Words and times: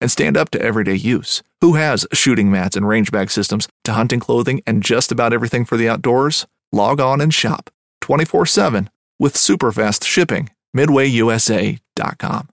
and 0.00 0.10
stand 0.10 0.36
up 0.36 0.50
to 0.50 0.60
everyday 0.60 0.94
use. 0.94 1.42
Who 1.60 1.74
has 1.74 2.06
shooting 2.12 2.50
mats 2.50 2.76
and 2.76 2.86
range 2.86 3.10
bag 3.10 3.30
systems 3.30 3.68
to 3.84 3.92
hunting 3.92 4.20
clothing 4.20 4.62
and 4.66 4.82
just 4.82 5.12
about 5.12 5.32
everything 5.32 5.64
for 5.64 5.76
the 5.76 5.88
outdoors? 5.88 6.46
Log 6.72 7.00
on 7.00 7.20
and 7.20 7.32
shop 7.32 7.70
24 8.00 8.46
7 8.46 8.90
with 9.18 9.36
super 9.36 9.72
fast 9.72 10.04
shipping. 10.04 10.50
MidwayUSA.com. 10.76 12.48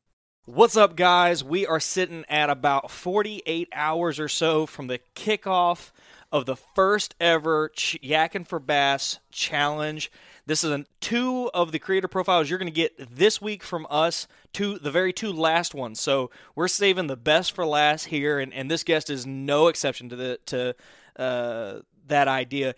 What's 0.46 0.76
up, 0.76 0.98
guys? 0.98 1.42
We 1.42 1.66
are 1.66 1.80
sitting 1.80 2.26
at 2.28 2.50
about 2.50 2.92
48 2.92 3.70
hours 3.74 4.20
or 4.20 4.28
so 4.28 4.66
from 4.66 4.88
the 4.88 5.00
kickoff 5.16 5.92
of 6.34 6.48
the 6.48 6.56
first 6.56 7.14
ever 7.22 7.70
Ch- 7.70 8.00
for 8.44 8.60
Bass 8.60 9.20
challenge. 9.32 10.12
This 10.48 10.64
is 10.64 10.72
two 11.00 11.50
of 11.54 11.72
the 11.72 11.80
creator 11.80 12.08
profiles 12.08 12.50
you're 12.50 12.60
going 12.60 12.74
to 12.74 12.76
get 12.76 13.16
this 13.16 13.40
week 13.40 13.64
from 13.64 13.86
us, 13.90 14.28
to 14.54 14.80
the 14.80 14.92
very 14.92 15.14
two 15.14 15.32
last 15.32 15.74
ones. 15.74 16.02
So 16.02 16.32
we're 16.56 16.68
saving 16.68 17.08
the 17.08 17.16
best 17.16 17.54
for 17.54 17.66
last 17.66 18.06
here, 18.06 18.40
and, 18.40 18.52
and 18.52 18.70
this 18.70 18.84
guest 18.84 19.10
is 19.10 19.26
no 19.26 19.68
exception 19.68 20.10
to 20.10 20.16
the 20.16 20.40
to 20.48 20.76
uh, 21.16 21.80
that 22.08 22.28
idea 22.28 22.74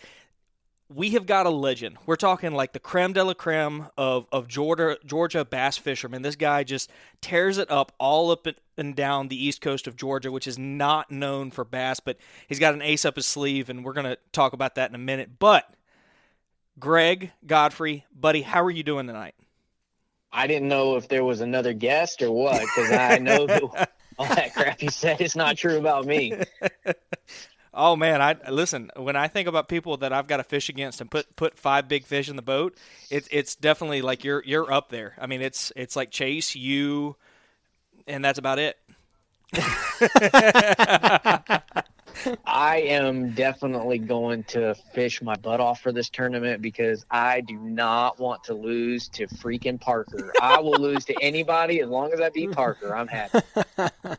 we 0.94 1.12
have 1.12 1.26
got 1.26 1.46
a 1.46 1.50
legend. 1.50 1.98
We're 2.06 2.16
talking 2.16 2.54
like 2.54 2.74
the 2.74 2.80
creme 2.80 3.14
de 3.14 3.24
la 3.24 3.34
creme 3.34 3.88
of, 3.98 4.28
of 4.32 4.48
Georgia, 4.48 4.98
Georgia 5.06 5.44
bass 5.44 5.78
fishermen. 5.78 6.22
This 6.22 6.36
guy 6.36 6.64
just 6.64 6.92
tears 7.22 7.58
it 7.58 7.72
up 7.72 7.92
all 7.98 8.30
up 8.30 8.48
and 8.78 8.96
down 8.96 9.28
the 9.28 9.46
east 9.46 9.62
coast 9.62 9.88
of 9.88 9.96
Georgia, 9.96 10.32
which 10.32 10.48
is 10.48 10.60
not 10.60 11.10
known 11.10 11.50
for 11.50 11.64
bass, 11.64 12.00
but 12.00 12.18
he's 12.48 12.60
got 12.60 12.74
an 12.74 12.82
ace 12.82 13.04
up 13.04 13.16
his 13.16 13.26
sleeve, 13.26 13.70
and 13.70 13.84
we're 13.84 13.94
going 13.94 14.06
to 14.06 14.18
talk 14.32 14.54
about 14.54 14.76
that 14.76 14.90
in 14.90 14.96
a 14.96 15.00
minute. 15.00 15.40
But 15.40 15.74
Greg 16.78 17.32
Godfrey, 17.46 18.06
buddy, 18.14 18.44
how 18.44 18.64
are 18.64 18.72
you 18.72 18.84
doing 18.84 19.08
tonight? 19.08 19.36
I 20.32 20.48
didn't 20.48 20.68
know 20.68 20.98
if 20.98 21.08
there 21.08 21.24
was 21.24 21.42
another 21.42 21.74
guest 21.74 22.22
or 22.22 22.30
what, 22.30 22.60
because 22.60 22.92
I 22.92 23.18
know 23.18 23.48
all 24.20 24.28
that 24.28 24.54
crap 24.54 24.84
you 24.84 24.90
said 24.90 25.22
is 25.22 25.36
not 25.36 25.58
true 25.58 25.78
about 25.78 26.06
me. 26.06 26.34
Oh 27.78 27.98
man, 27.98 28.22
I 28.22 28.38
listen. 28.50 28.90
When 28.96 29.18
I 29.18 29.28
think 29.28 29.50
about 29.50 29.68
people 29.68 29.98
that 29.98 30.14
I've 30.14 30.28
got 30.28 30.38
to 30.38 30.44
fish 30.44 30.70
against 30.70 31.02
and 31.02 31.12
put 31.12 31.36
put 31.36 31.60
five 31.60 31.90
big 31.90 32.06
fish 32.06 32.30
in 32.30 32.38
the 32.38 32.42
boat, 32.42 32.78
it's 33.10 33.28
it's 33.32 33.56
definitely 33.56 34.02
like 34.02 34.24
you're 34.24 34.42
you're 34.46 34.72
up 34.72 34.90
there. 34.90 35.14
I 35.20 35.28
mean, 35.28 35.42
it's 35.42 35.74
it's 35.76 35.96
like 35.96 36.10
Chase, 36.10 36.56
you, 36.56 37.18
and 38.08 38.24
that's 38.24 38.40
about 38.40 38.60
it. 38.60 38.78
I 42.46 42.78
am 42.78 43.32
definitely 43.32 43.98
going 43.98 44.44
to 44.46 44.76
fish 44.94 45.22
my 45.22 45.36
butt 45.36 45.60
off 45.60 45.82
for 45.82 45.92
this 45.92 46.10
tournament 46.10 46.62
because 46.62 47.06
I 47.12 47.42
do 47.42 47.56
not 47.58 48.20
want 48.20 48.44
to 48.46 48.54
lose 48.54 49.08
to 49.10 49.28
freaking 49.28 49.80
Parker. 49.80 50.32
I 50.42 50.60
will 50.60 50.80
lose 50.80 51.06
to 51.06 51.16
anybody 51.22 51.82
as 51.82 51.90
long 51.90 52.14
as 52.14 52.22
I 52.22 52.30
beat 52.30 52.52
Parker. 52.52 52.96
I'm 52.96 53.08
happy. 53.08 53.40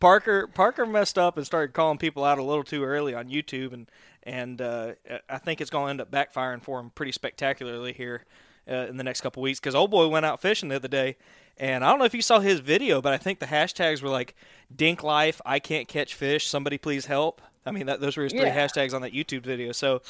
Parker 0.00 0.46
Parker 0.46 0.86
messed 0.86 1.18
up 1.18 1.36
and 1.36 1.46
started 1.46 1.72
calling 1.72 1.98
people 1.98 2.24
out 2.24 2.38
a 2.38 2.42
little 2.42 2.64
too 2.64 2.84
early 2.84 3.14
on 3.14 3.28
YouTube, 3.28 3.72
and 3.72 3.90
and 4.22 4.60
uh, 4.60 4.92
I 5.28 5.38
think 5.38 5.60
it's 5.60 5.70
going 5.70 5.86
to 5.86 5.90
end 5.90 6.00
up 6.00 6.10
backfiring 6.10 6.62
for 6.62 6.80
him 6.80 6.90
pretty 6.90 7.12
spectacularly 7.12 7.92
here 7.92 8.24
uh, 8.68 8.86
in 8.88 8.96
the 8.96 9.04
next 9.04 9.20
couple 9.20 9.42
weeks. 9.42 9.60
Because 9.60 9.74
old 9.74 9.90
boy 9.90 10.08
went 10.08 10.26
out 10.26 10.40
fishing 10.40 10.68
the 10.68 10.76
other 10.76 10.88
day, 10.88 11.16
and 11.58 11.84
I 11.84 11.90
don't 11.90 11.98
know 11.98 12.04
if 12.04 12.14
you 12.14 12.22
saw 12.22 12.40
his 12.40 12.60
video, 12.60 13.02
but 13.02 13.12
I 13.12 13.18
think 13.18 13.38
the 13.38 13.46
hashtags 13.46 14.02
were 14.02 14.08
like 14.08 14.34
"Dink 14.74 15.02
Life," 15.02 15.40
"I 15.44 15.58
can't 15.58 15.88
catch 15.88 16.14
fish," 16.14 16.46
"Somebody 16.46 16.78
please 16.78 17.06
help." 17.06 17.42
I 17.66 17.70
mean, 17.70 17.86
that, 17.86 18.00
those 18.00 18.16
were 18.16 18.24
his 18.24 18.32
three 18.32 18.42
yeah. 18.42 18.66
hashtags 18.66 18.94
on 18.94 19.02
that 19.02 19.12
YouTube 19.12 19.42
video. 19.42 19.72
So, 19.72 20.02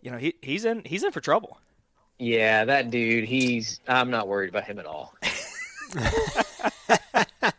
you 0.00 0.10
know, 0.10 0.18
he 0.18 0.34
he's 0.40 0.64
in 0.64 0.82
he's 0.84 1.04
in 1.04 1.12
for 1.12 1.20
trouble. 1.20 1.58
Yeah, 2.18 2.64
that 2.64 2.90
dude. 2.90 3.24
He's. 3.24 3.80
I'm 3.88 4.10
not 4.10 4.28
worried 4.28 4.48
about 4.48 4.64
him 4.64 4.78
at 4.78 4.86
all. 4.86 5.14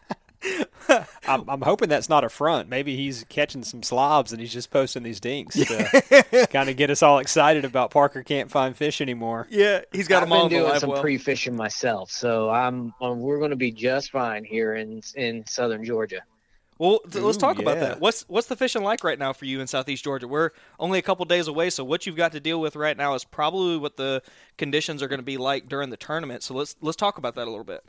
I'm, 1.27 1.49
I'm, 1.49 1.61
hoping 1.61 1.89
that's 1.89 2.09
not 2.09 2.23
a 2.23 2.29
front. 2.29 2.69
Maybe 2.69 2.95
he's 2.95 3.25
catching 3.29 3.63
some 3.63 3.83
slobs 3.83 4.31
and 4.31 4.39
he's 4.39 4.53
just 4.53 4.71
posting 4.71 5.03
these 5.03 5.19
dinks 5.19 5.55
to 5.55 6.47
kind 6.51 6.69
of 6.69 6.77
get 6.77 6.89
us 6.89 7.01
all 7.03 7.19
excited 7.19 7.65
about 7.65 7.91
Parker 7.91 8.23
can't 8.23 8.49
find 8.51 8.75
fish 8.75 9.01
anymore. 9.01 9.47
Yeah, 9.49 9.81
he's 9.91 10.07
got 10.07 10.23
I've 10.23 10.29
them 10.29 10.49
been 10.49 10.49
doing 10.49 10.79
some 10.79 10.91
well. 10.91 11.01
pre-fishing 11.01 11.55
myself, 11.55 12.11
so 12.11 12.49
I'm 12.49 12.93
um, 13.01 13.19
we're 13.19 13.39
going 13.39 13.51
to 13.51 13.55
be 13.55 13.71
just 13.71 14.11
fine 14.11 14.43
here 14.43 14.75
in 14.75 15.01
in 15.15 15.45
southern 15.45 15.83
Georgia. 15.83 16.21
Well, 16.77 16.99
let's 17.13 17.37
talk 17.37 17.57
yeah. 17.57 17.61
about 17.61 17.79
that. 17.79 17.99
What's 18.01 18.23
what's 18.27 18.47
the 18.47 18.55
fishing 18.57 18.83
like 18.83 19.03
right 19.03 19.17
now 19.17 19.31
for 19.31 19.45
you 19.45 19.61
in 19.61 19.67
Southeast 19.67 20.03
Georgia? 20.03 20.27
We're 20.27 20.51
only 20.77 20.99
a 20.99 21.01
couple 21.01 21.23
days 21.25 21.47
away, 21.47 21.69
so 21.69 21.85
what 21.85 22.05
you've 22.05 22.17
got 22.17 22.33
to 22.33 22.41
deal 22.41 22.59
with 22.59 22.75
right 22.75 22.97
now 22.97 23.13
is 23.13 23.23
probably 23.23 23.77
what 23.77 23.95
the 23.95 24.21
conditions 24.57 25.01
are 25.01 25.07
going 25.07 25.19
to 25.19 25.25
be 25.25 25.37
like 25.37 25.69
during 25.69 25.89
the 25.89 25.97
tournament. 25.97 26.43
So 26.43 26.53
let's 26.53 26.75
let's 26.81 26.97
talk 26.97 27.17
about 27.17 27.35
that 27.35 27.47
a 27.47 27.49
little 27.49 27.63
bit. 27.63 27.85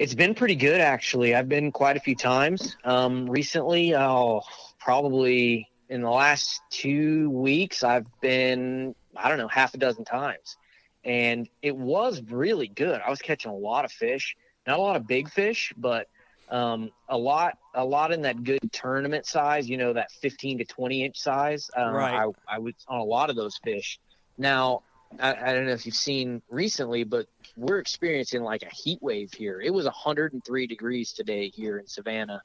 It's 0.00 0.14
been 0.14 0.34
pretty 0.34 0.54
good, 0.54 0.80
actually. 0.80 1.34
I've 1.34 1.50
been 1.50 1.70
quite 1.70 1.98
a 1.98 2.00
few 2.00 2.16
times 2.16 2.74
um, 2.84 3.28
recently. 3.28 3.94
Oh, 3.94 4.40
probably 4.78 5.68
in 5.90 6.00
the 6.00 6.08
last 6.08 6.62
two 6.70 7.28
weeks, 7.28 7.84
I've 7.84 8.06
been, 8.22 8.94
I 9.14 9.28
don't 9.28 9.36
know, 9.36 9.46
half 9.46 9.74
a 9.74 9.76
dozen 9.76 10.06
times. 10.06 10.56
And 11.04 11.50
it 11.60 11.76
was 11.76 12.22
really 12.30 12.66
good. 12.66 13.02
I 13.06 13.10
was 13.10 13.20
catching 13.20 13.50
a 13.50 13.54
lot 13.54 13.84
of 13.84 13.92
fish, 13.92 14.36
not 14.66 14.78
a 14.78 14.80
lot 14.80 14.96
of 14.96 15.06
big 15.06 15.28
fish, 15.28 15.74
but 15.76 16.08
um, 16.48 16.92
a 17.10 17.18
lot, 17.18 17.58
a 17.74 17.84
lot 17.84 18.10
in 18.10 18.22
that 18.22 18.42
good 18.42 18.72
tournament 18.72 19.26
size, 19.26 19.68
you 19.68 19.76
know, 19.76 19.92
that 19.92 20.10
15 20.12 20.56
to 20.58 20.64
20 20.64 21.04
inch 21.04 21.18
size. 21.18 21.70
Um, 21.76 21.92
right. 21.92 22.26
I, 22.48 22.54
I 22.54 22.58
was 22.58 22.72
on 22.88 23.00
a 23.00 23.04
lot 23.04 23.28
of 23.28 23.36
those 23.36 23.60
fish. 23.62 24.00
Now, 24.38 24.82
I, 25.18 25.34
I, 25.34 25.52
don't 25.52 25.66
know 25.66 25.72
if 25.72 25.86
you've 25.86 25.94
seen 25.94 26.40
recently, 26.48 27.04
but 27.04 27.26
we're 27.56 27.78
experiencing 27.78 28.42
like 28.42 28.62
a 28.62 28.74
heat 28.74 29.02
wave 29.02 29.32
here. 29.32 29.60
It 29.60 29.72
was 29.72 29.84
103 29.84 30.66
degrees 30.66 31.12
today 31.12 31.48
here 31.48 31.78
in 31.78 31.86
Savannah. 31.86 32.42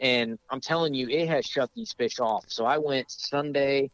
And 0.00 0.38
I'm 0.50 0.60
telling 0.60 0.94
you, 0.94 1.08
it 1.08 1.28
has 1.28 1.46
shut 1.46 1.70
these 1.74 1.92
fish 1.92 2.20
off. 2.20 2.44
So 2.48 2.64
I 2.64 2.78
went 2.78 3.10
Sunday, 3.10 3.90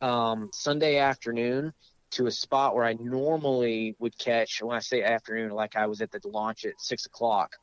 um, 0.00 0.50
Sunday 0.52 0.98
afternoon 0.98 1.72
to 2.10 2.26
a 2.26 2.30
spot 2.30 2.74
where 2.74 2.84
I 2.84 2.94
normally 2.94 3.96
would 3.98 4.16
catch. 4.18 4.62
When 4.62 4.76
I 4.76 4.80
say 4.80 5.02
afternoon, 5.02 5.50
like 5.50 5.76
I 5.76 5.86
was 5.86 6.00
at 6.00 6.10
the 6.10 6.20
launch 6.28 6.64
at 6.64 6.80
six 6.80 7.06
o'clock, 7.06 7.56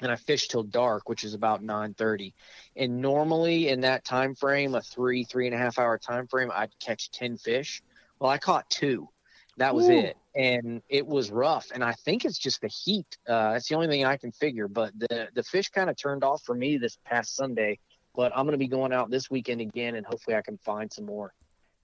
and 0.00 0.10
I 0.10 0.16
fished 0.16 0.50
till 0.50 0.62
dark, 0.62 1.08
which 1.08 1.24
is 1.24 1.34
about 1.34 1.62
9:30. 1.62 2.34
And 2.76 3.00
normally 3.00 3.68
in 3.68 3.80
that 3.82 4.04
time 4.04 4.34
frame, 4.34 4.74
a 4.74 4.80
three 4.80 5.24
three 5.24 5.46
and 5.46 5.54
a 5.54 5.58
half 5.58 5.78
hour 5.78 5.98
time 5.98 6.26
frame, 6.26 6.50
I'd 6.52 6.76
catch 6.78 7.10
10 7.10 7.36
fish. 7.36 7.82
Well, 8.18 8.30
I 8.30 8.38
caught 8.38 8.68
two. 8.70 9.08
That 9.56 9.74
was 9.74 9.88
Ooh. 9.88 9.92
it, 9.92 10.16
and 10.34 10.82
it 10.88 11.06
was 11.06 11.30
rough. 11.30 11.66
And 11.72 11.84
I 11.84 11.92
think 11.92 12.24
it's 12.24 12.38
just 12.38 12.60
the 12.60 12.68
heat. 12.68 13.06
Uh, 13.28 13.52
that's 13.52 13.68
the 13.68 13.76
only 13.76 13.86
thing 13.88 14.04
I 14.04 14.16
can 14.16 14.32
figure. 14.32 14.66
But 14.68 14.92
the 14.98 15.28
the 15.34 15.42
fish 15.44 15.68
kind 15.68 15.88
of 15.88 15.96
turned 15.96 16.24
off 16.24 16.42
for 16.42 16.54
me 16.54 16.76
this 16.76 16.98
past 17.04 17.36
Sunday. 17.36 17.78
But 18.16 18.32
I'm 18.36 18.44
going 18.44 18.52
to 18.52 18.58
be 18.58 18.68
going 18.68 18.92
out 18.92 19.10
this 19.10 19.30
weekend 19.30 19.60
again, 19.60 19.94
and 19.96 20.04
hopefully 20.06 20.36
I 20.36 20.42
can 20.42 20.56
find 20.58 20.92
some 20.92 21.04
more. 21.06 21.32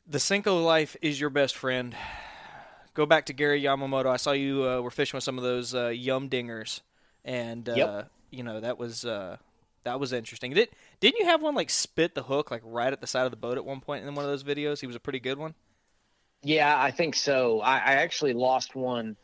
The 0.07 0.19
Senko 0.19 0.65
life 0.65 0.97
is 1.03 1.21
your 1.21 1.31
best 1.31 1.57
friend. 1.57 1.95
go 2.95 3.07
back 3.07 3.27
to 3.27 3.33
Gary 3.33 3.63
Yamamoto. 3.63 4.07
I 4.07 4.17
saw 4.17 4.33
you 4.33 4.65
uh, 4.69 4.81
were 4.81 4.91
fishing 4.91 5.17
with 5.17 5.25
some 5.25 5.39
of 5.39 5.45
those 5.45 5.75
uh, 5.75 5.89
yum 5.89 6.29
dingers, 6.29 6.81
and 7.25 7.69
uh, 7.69 7.75
Yep. 7.75 8.11
you 8.31 8.43
know 8.43 8.61
that 8.61 8.79
was 8.79 9.05
uh, 9.05 9.37
that 9.85 9.99
was 10.01 10.13
interesting. 10.13 10.53
Did 10.53 10.71
didn't 11.01 11.21
you 11.21 11.27
have 11.27 11.43
one 11.43 11.55
like 11.55 11.71
spit 11.71 12.15
the 12.15 12.25
hook 12.25 12.51
like 12.51 12.63
right 12.65 12.93
at 12.93 13.01
the 13.01 13.07
side 13.07 13.25
of 13.25 13.31
the 13.31 13.37
boat 13.37 13.57
at 13.57 13.65
one 13.65 13.81
point 13.81 14.05
in 14.05 14.15
one 14.15 14.25
of 14.25 14.31
those 14.31 14.43
videos? 14.45 14.81
He 14.81 14.87
was 14.87 14.97
a 14.97 15.01
pretty 15.01 15.21
good 15.21 15.39
one. 15.39 15.55
Yeah, 16.43 16.75
I 16.81 16.91
think 16.91 17.15
so. 17.15 17.61
I, 17.61 17.77
I 17.77 17.93
actually 17.97 18.33
lost 18.33 18.75
one 18.75 19.17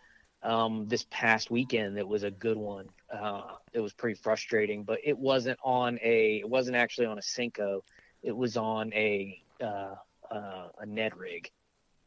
um, 0.42 0.86
this 0.86 1.06
past 1.10 1.50
weekend. 1.50 1.96
That 1.96 2.06
was 2.06 2.22
a 2.22 2.30
good 2.30 2.56
one. 2.56 2.88
Uh, 3.12 3.42
it 3.72 3.80
was 3.80 3.92
pretty 3.92 4.18
frustrating, 4.20 4.84
but 4.84 4.98
it 5.04 5.16
wasn't 5.16 5.58
on 5.62 5.98
a. 6.02 6.38
It 6.40 6.48
wasn't 6.48 6.76
actually 6.76 7.06
on 7.06 7.18
a 7.18 7.22
Senko. 7.22 7.80
It 8.22 8.36
was 8.36 8.56
on 8.56 8.92
a 8.92 9.40
uh, 9.62 9.94
uh, 10.30 10.68
a 10.78 10.86
Ned 10.86 11.16
rig. 11.16 11.50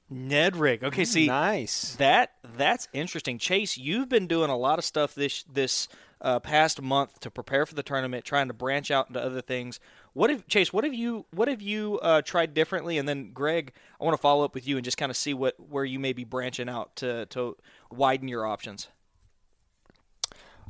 Ned 0.09 0.55
rig. 0.55 0.83
Okay, 0.83 1.05
see 1.05 1.27
nice. 1.27 1.95
that 1.95 2.33
that's 2.57 2.87
interesting. 2.93 3.37
Chase, 3.37 3.77
you've 3.77 4.09
been 4.09 4.27
doing 4.27 4.49
a 4.49 4.57
lot 4.57 4.79
of 4.79 4.85
stuff 4.85 5.13
this 5.13 5.43
this 5.43 5.87
uh, 6.21 6.39
past 6.39 6.81
month 6.81 7.19
to 7.21 7.31
prepare 7.31 7.65
for 7.65 7.75
the 7.75 7.83
tournament, 7.83 8.25
trying 8.25 8.47
to 8.47 8.53
branch 8.53 8.91
out 8.91 9.07
into 9.07 9.21
other 9.21 9.41
things. 9.41 9.79
What 10.13 10.29
have 10.29 10.47
Chase? 10.47 10.73
What 10.73 10.83
have 10.83 10.93
you 10.93 11.25
what 11.31 11.47
have 11.47 11.61
you 11.61 11.99
uh, 11.99 12.21
tried 12.21 12.53
differently? 12.53 12.97
And 12.97 13.07
then 13.07 13.31
Greg, 13.31 13.73
I 13.99 14.03
want 14.03 14.15
to 14.15 14.21
follow 14.21 14.43
up 14.43 14.53
with 14.53 14.67
you 14.67 14.77
and 14.77 14.83
just 14.83 14.97
kind 14.97 15.09
of 15.09 15.17
see 15.17 15.33
what 15.33 15.55
where 15.59 15.85
you 15.85 15.99
may 15.99 16.13
be 16.13 16.23
branching 16.23 16.69
out 16.69 16.95
to 16.97 17.25
to 17.27 17.57
widen 17.91 18.27
your 18.27 18.45
options. 18.45 18.87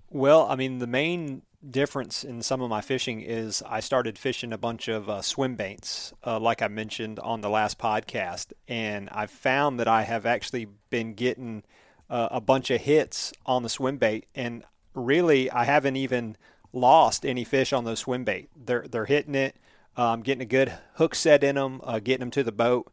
Well, 0.09 0.47
I 0.50 0.56
mean, 0.56 0.80
the 0.80 0.88
main 0.88 1.44
difference 1.68 2.24
in 2.24 2.41
some 2.41 2.62
of 2.62 2.69
my 2.69 2.81
fishing 2.81 3.21
is 3.21 3.62
I 3.68 3.80
started 3.80 4.18
fishing 4.18 4.53
a 4.53 4.57
bunch 4.57 4.88
of 4.88 5.09
uh, 5.09 5.21
swim 5.21 5.56
baits, 5.56 6.13
uh, 6.25 6.39
like 6.39 6.62
I 6.62 6.68
mentioned 6.68 7.19
on 7.19 7.41
the 7.41 7.50
last 7.50 7.77
podcast, 7.77 8.53
and 8.68 9.09
I've 9.12 9.31
found 9.31 9.80
that 9.80 9.88
I 9.88 10.03
have 10.03 10.25
actually 10.25 10.68
been 10.89 11.13
getting 11.13 11.63
uh, 12.09 12.30
a 12.31 12.41
bunch 12.41 12.71
of 12.71 12.81
hits 12.81 13.33
on 13.45 13.63
the 13.63 13.69
swim 13.69 13.97
bait, 13.97 14.25
and 14.33 14.63
really 14.95 15.51
I 15.51 15.65
haven't 15.65 15.97
even 15.97 16.38
lost 16.74 17.25
any 17.25 17.44
fish 17.44 17.74
on 17.74 17.86
those 17.86 18.00
swim 18.00 18.24
bait. 18.24 18.50
They're 18.56 18.86
they're 18.89 19.06
hitting 19.06 19.36
it. 19.36 19.56
I'm 19.98 20.21
getting 20.21 20.42
a 20.42 20.45
good 20.45 20.74
hook 20.94 21.13
set 21.13 21.44
in 21.44 21.56
them, 21.56 21.81
uh, 21.83 22.00
getting 22.00 22.21
them 22.21 22.31
to 22.31 22.44
the 22.44 22.51
boat. 22.51 22.92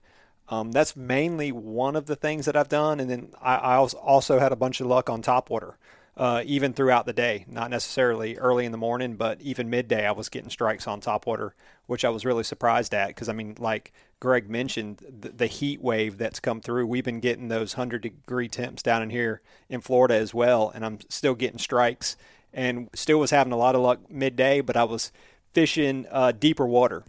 Um, 0.48 0.72
that's 0.72 0.96
mainly 0.96 1.52
one 1.52 1.96
of 1.96 2.06
the 2.06 2.16
things 2.16 2.46
that 2.46 2.56
I've 2.56 2.68
done, 2.68 3.00
and 3.00 3.10
then 3.10 3.32
I, 3.40 3.56
I 3.56 3.76
also 3.76 4.38
had 4.38 4.52
a 4.52 4.56
bunch 4.56 4.80
of 4.80 4.86
luck 4.86 5.10
on 5.10 5.22
topwater, 5.22 5.74
uh, 6.16 6.42
even 6.46 6.72
throughout 6.72 7.04
the 7.04 7.12
day. 7.12 7.44
Not 7.48 7.70
necessarily 7.70 8.36
early 8.36 8.64
in 8.64 8.72
the 8.72 8.78
morning, 8.78 9.16
but 9.16 9.40
even 9.40 9.70
midday, 9.70 10.06
I 10.06 10.12
was 10.12 10.28
getting 10.28 10.50
strikes 10.50 10.86
on 10.86 11.00
topwater, 11.00 11.50
which 11.86 12.04
I 12.04 12.10
was 12.10 12.24
really 12.24 12.44
surprised 12.44 12.94
at. 12.94 13.08
Because 13.08 13.28
I 13.28 13.32
mean, 13.32 13.56
like 13.58 13.92
Greg 14.20 14.48
mentioned, 14.48 15.02
the, 15.20 15.30
the 15.30 15.46
heat 15.46 15.80
wave 15.80 16.16
that's 16.16 16.38
come 16.38 16.60
through, 16.60 16.86
we've 16.86 17.04
been 17.04 17.20
getting 17.20 17.48
those 17.48 17.72
hundred 17.72 18.02
degree 18.02 18.48
temps 18.48 18.82
down 18.82 19.02
in 19.02 19.10
here 19.10 19.42
in 19.68 19.80
Florida 19.80 20.14
as 20.14 20.32
well, 20.32 20.70
and 20.74 20.84
I'm 20.84 20.98
still 21.08 21.34
getting 21.34 21.58
strikes, 21.58 22.16
and 22.56 22.88
still 22.92 23.18
was 23.18 23.30
having 23.30 23.52
a 23.52 23.56
lot 23.56 23.76
of 23.76 23.82
luck 23.82 24.10
midday, 24.10 24.60
but 24.60 24.76
I 24.76 24.82
was 24.82 25.12
fishing 25.54 26.06
uh, 26.10 26.32
deeper 26.32 26.66
water 26.66 27.04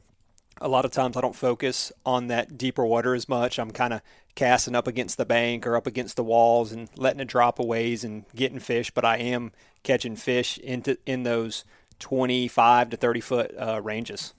a 0.61 0.67
lot 0.67 0.85
of 0.85 0.91
times 0.91 1.15
I 1.15 1.21
don't 1.21 1.35
focus 1.35 1.91
on 2.05 2.27
that 2.27 2.57
deeper 2.57 2.85
water 2.85 3.13
as 3.13 3.29
much. 3.29 3.59
I'm 3.59 3.71
kind 3.71 3.93
of 3.93 4.01
casting 4.35 4.75
up 4.75 4.87
against 4.87 5.17
the 5.17 5.25
bank 5.25 5.65
or 5.67 5.75
up 5.75 5.87
against 5.87 6.15
the 6.15 6.23
walls 6.23 6.71
and 6.71 6.89
letting 6.95 7.19
it 7.19 7.27
drop 7.27 7.59
a 7.59 7.65
ways 7.65 8.03
and 8.03 8.25
getting 8.35 8.59
fish, 8.59 8.91
but 8.91 9.05
I 9.05 9.17
am 9.17 9.51
catching 9.83 10.15
fish 10.15 10.57
into 10.57 10.97
in 11.05 11.23
those 11.23 11.63
25 11.99 12.91
to 12.91 12.97
30 12.97 13.21
foot 13.21 13.55
uh, 13.57 13.81
ranges. 13.81 14.33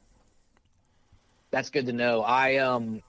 That's 1.50 1.70
good 1.70 1.86
to 1.86 1.92
know. 1.92 2.22
I 2.22 2.56
um, 2.56 3.02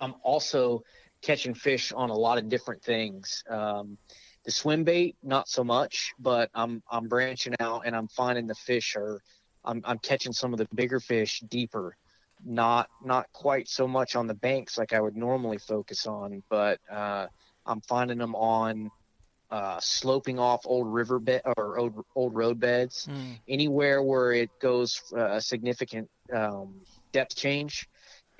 I'm 0.00 0.14
also 0.22 0.82
catching 1.22 1.54
fish 1.54 1.92
on 1.92 2.10
a 2.10 2.14
lot 2.14 2.38
of 2.38 2.48
different 2.48 2.82
things. 2.82 3.44
Um, 3.48 3.98
the 4.44 4.50
swim 4.50 4.84
bait, 4.84 5.16
not 5.22 5.48
so 5.48 5.64
much, 5.64 6.12
but 6.18 6.50
I'm 6.54 6.82
I'm 6.90 7.08
branching 7.08 7.54
out 7.60 7.82
and 7.86 7.94
I'm 7.94 8.08
finding 8.08 8.46
the 8.46 8.54
fish 8.54 8.96
are 8.96 9.20
I'm 9.64 9.82
I'm 9.84 9.98
catching 9.98 10.32
some 10.32 10.52
of 10.52 10.58
the 10.58 10.68
bigger 10.74 11.00
fish 11.00 11.40
deeper. 11.48 11.96
Not 12.44 12.88
not 13.04 13.30
quite 13.32 13.68
so 13.68 13.86
much 13.86 14.16
on 14.16 14.26
the 14.26 14.34
banks 14.34 14.78
like 14.78 14.92
I 14.92 15.00
would 15.00 15.16
normally 15.16 15.58
focus 15.58 16.06
on, 16.06 16.42
but 16.48 16.80
uh, 16.90 17.26
I'm 17.66 17.82
finding 17.82 18.18
them 18.18 18.34
on 18.34 18.90
uh, 19.50 19.78
sloping 19.80 20.38
off 20.38 20.62
old 20.64 20.86
river 20.92 21.18
bed 21.18 21.42
or 21.56 21.78
old, 21.78 22.04
old 22.14 22.34
road 22.34 22.60
beds 22.60 23.08
anywhere 23.48 24.02
where 24.02 24.32
it 24.32 24.48
goes 24.60 25.02
uh, 25.12 25.32
a 25.32 25.40
significant 25.40 26.08
um, 26.32 26.80
depth 27.12 27.36
change 27.36 27.88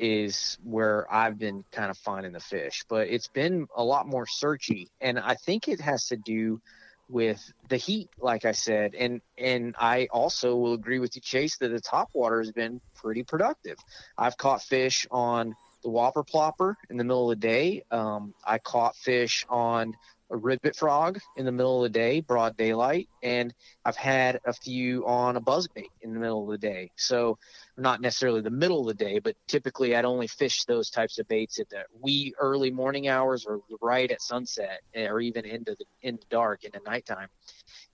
is 0.01 0.59
where 0.65 1.07
I've 1.13 1.39
been 1.39 1.65
kind 1.71 1.91
of 1.91 1.99
finding 1.99 2.33
the 2.33 2.41
fish. 2.41 2.85
But 2.89 3.09
it's 3.09 3.29
been 3.29 3.69
a 3.77 3.85
lot 3.85 4.07
more 4.07 4.27
searchy, 4.27 4.89
and 5.01 5.19
I 5.19 5.35
think 5.35 5.69
it 5.69 5.81
has 5.81 6.07
to 6.07 6.17
do 6.17 6.61
with 7.09 7.53
the 7.69 7.77
heat, 7.77 8.09
like 8.19 8.45
I 8.45 8.53
said, 8.53 8.95
and 8.95 9.21
and 9.37 9.75
I 9.79 10.09
also 10.11 10.57
will 10.57 10.75
agree 10.75 11.01
with 11.01 11.17
you, 11.17 11.23
Chase, 11.23 11.59
that 11.59 11.69
the 11.69 11.81
top 11.81 12.09
water 12.15 12.39
has 12.39 12.53
been 12.53 12.81
pretty 12.95 13.25
productive. 13.25 13.77
I've 14.17 14.37
caught 14.37 14.63
fish 14.63 15.07
on 15.11 15.55
the 15.83 15.91
Whopper 15.91 16.23
Plopper 16.23 16.75
in 16.89 16.97
the 16.97 17.05
middle 17.05 17.31
of 17.31 17.41
the 17.41 17.47
day. 17.47 17.83
Um, 17.91 18.35
I 18.45 18.59
caught 18.59 18.97
fish 18.97 19.45
on 19.49 19.95
a 20.31 20.37
ribbit 20.37 20.77
frog 20.77 21.19
in 21.37 21.45
the 21.45 21.53
middle 21.53 21.85
of 21.85 21.93
the 21.93 21.99
day, 21.99 22.21
broad 22.21 22.57
daylight, 22.57 23.09
and 23.23 23.53
I've 23.85 23.97
had 23.97 24.41
a 24.45 24.53
few 24.53 25.05
on 25.07 25.37
a 25.37 25.41
buzzbait 25.41 25.89
in 26.03 26.13
the 26.15 26.21
middle 26.21 26.45
of 26.45 26.61
the 26.61 26.67
day. 26.67 26.91
So 26.97 27.37
not 27.77 28.01
necessarily 28.01 28.41
the 28.41 28.51
middle 28.51 28.81
of 28.81 28.87
the 28.97 29.05
day, 29.05 29.19
but 29.19 29.35
typically 29.49 29.97
I'd 29.97 30.05
only 30.05 30.29
fish 30.29 30.65
those 30.65 30.89
types 30.91 31.19
of 31.19 31.27
baits 31.29 31.59
at 31.59 31.69
the 31.69 31.83
wee 32.01 32.33
early 32.39 32.71
morning 32.71 33.09
hours 33.09 33.45
or 33.45 33.61
right 33.81 34.11
at 34.11 34.23
sunset 34.23 34.81
or 34.95 35.21
even 35.21 35.45
into 35.45 35.75
the 35.77 35.85
into 36.03 36.27
dark 36.31 36.65
into 36.65 36.81
nighttime. 36.87 37.29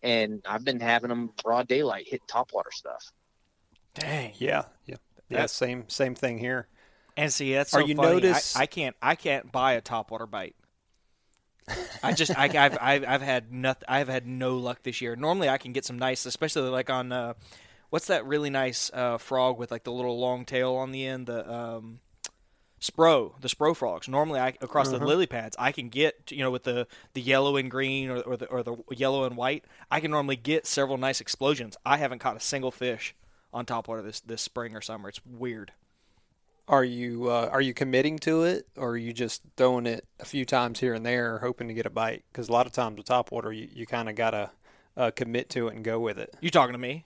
And 0.03 0.45
I've 0.47 0.65
been 0.65 0.81
having 0.81 1.09
them 1.09 1.31
broad 1.43 1.69
daylight 1.69 2.07
hitting 2.07 2.27
topwater 2.29 2.73
stuff. 2.73 3.13
Dang. 3.95 4.33
Yeah, 4.37 4.65
yeah, 4.85 4.97
yeah. 5.29 5.39
That- 5.43 5.51
Same 5.51 5.89
same 5.89 6.15
thing 6.15 6.39
here. 6.39 6.69
And 7.17 7.33
see, 7.33 7.55
that's 7.55 7.73
Are 7.73 7.81
you 7.81 7.95
funny. 7.97 8.13
notice- 8.17 8.55
I, 8.57 8.65
I 8.65 8.67
can't 8.67 8.95
I 9.01 9.15
can't 9.15 9.51
buy 9.51 9.73
a 9.73 9.81
topwater 9.81 10.31
bite. 10.31 10.55
I 12.03 12.13
just 12.13 12.37
I, 12.37 12.45
I've, 12.45 12.79
I've 12.81 13.05
I've 13.05 13.23
had 13.23 13.53
nothing. 13.53 13.85
I've 13.89 14.09
had 14.09 14.27
no 14.27 14.57
luck 14.57 14.83
this 14.83 15.01
year. 15.01 15.17
Normally, 15.17 15.49
I 15.49 15.59
can 15.59 15.73
get 15.73 15.85
some 15.85 15.99
nice, 15.99 16.27
especially 16.27 16.69
like 16.69 16.91
on 16.91 17.13
uh, 17.13 17.35
what's 17.91 18.07
that 18.07 18.27
really 18.27 18.51
nice 18.51 18.91
uh, 18.95 19.19
frog 19.19 19.59
with 19.59 19.71
like 19.71 19.85
the 19.85 19.93
little 19.93 20.19
long 20.19 20.45
tail 20.45 20.75
on 20.75 20.93
the 20.93 21.07
end, 21.07 21.27
the 21.27 21.53
um, 21.53 22.01
spro, 22.81 23.33
the 23.41 23.49
spro 23.49 23.75
frogs. 23.75 24.09
Normally, 24.09 24.41
I 24.41 24.49
across 24.61 24.91
the 24.91 24.99
lily 24.99 25.27
pads, 25.27 25.57
I 25.59 25.73
can 25.73 25.89
get 25.89 26.31
you 26.31 26.39
know 26.39 26.51
with 26.51 26.65
the 26.65 26.87
the 27.15 27.21
yellow 27.21 27.57
and 27.57 27.71
green 27.71 28.11
or, 28.11 28.21
or 28.21 28.37
the 28.37 28.47
or 28.47 28.63
the 28.63 28.77
yellow 28.91 29.25
and 29.25 29.37
white. 29.37 29.65
I 29.91 30.01
can 30.01 30.11
normally 30.11 30.37
get 30.37 30.67
several 30.67 30.99
nice 30.99 31.21
explosions. 31.21 31.77
I 31.85 31.97
haven't 31.97 32.21
caught 32.21 32.37
a 32.37 32.41
single 32.41 32.71
fish 32.71 33.15
on 33.53 33.67
topwater 33.67 34.05
this 34.05 34.21
this 34.21 34.43
spring 34.43 34.77
or 34.77 34.81
summer. 34.81 35.09
It's 35.09 35.21
weird. 35.25 35.73
Are 36.69 36.85
you 36.85 37.31
uh, 37.31 37.49
are 37.53 37.61
you 37.61 37.73
committing 37.73 38.19
to 38.21 38.43
it, 38.43 38.67
or 38.77 38.91
are 38.91 38.97
you 38.97 39.13
just 39.13 39.43
throwing 39.57 39.87
it 39.87 40.05
a 40.19 40.25
few 40.25 40.45
times 40.45 40.81
here 40.81 40.95
and 40.95 41.07
there, 41.07 41.39
hoping 41.39 41.69
to 41.69 41.75
get 41.75 41.87
a 41.87 41.91
bite? 41.91 42.25
Because 42.33 42.49
a 42.49 42.53
lot 42.53 42.67
of 42.67 42.73
times 42.73 42.97
with 42.97 43.07
topwater, 43.07 43.57
you, 43.57 43.69
you 43.73 43.87
kind 43.87 44.09
of 44.09 44.17
gotta 44.17 44.51
uh, 44.97 45.11
commit 45.13 45.49
to 45.51 45.69
it 45.69 45.75
and 45.75 45.85
go 45.85 46.01
with 46.01 46.19
it. 46.19 46.35
You 46.41 46.51
talking 46.51 46.73
to 46.73 46.79
me? 46.79 47.05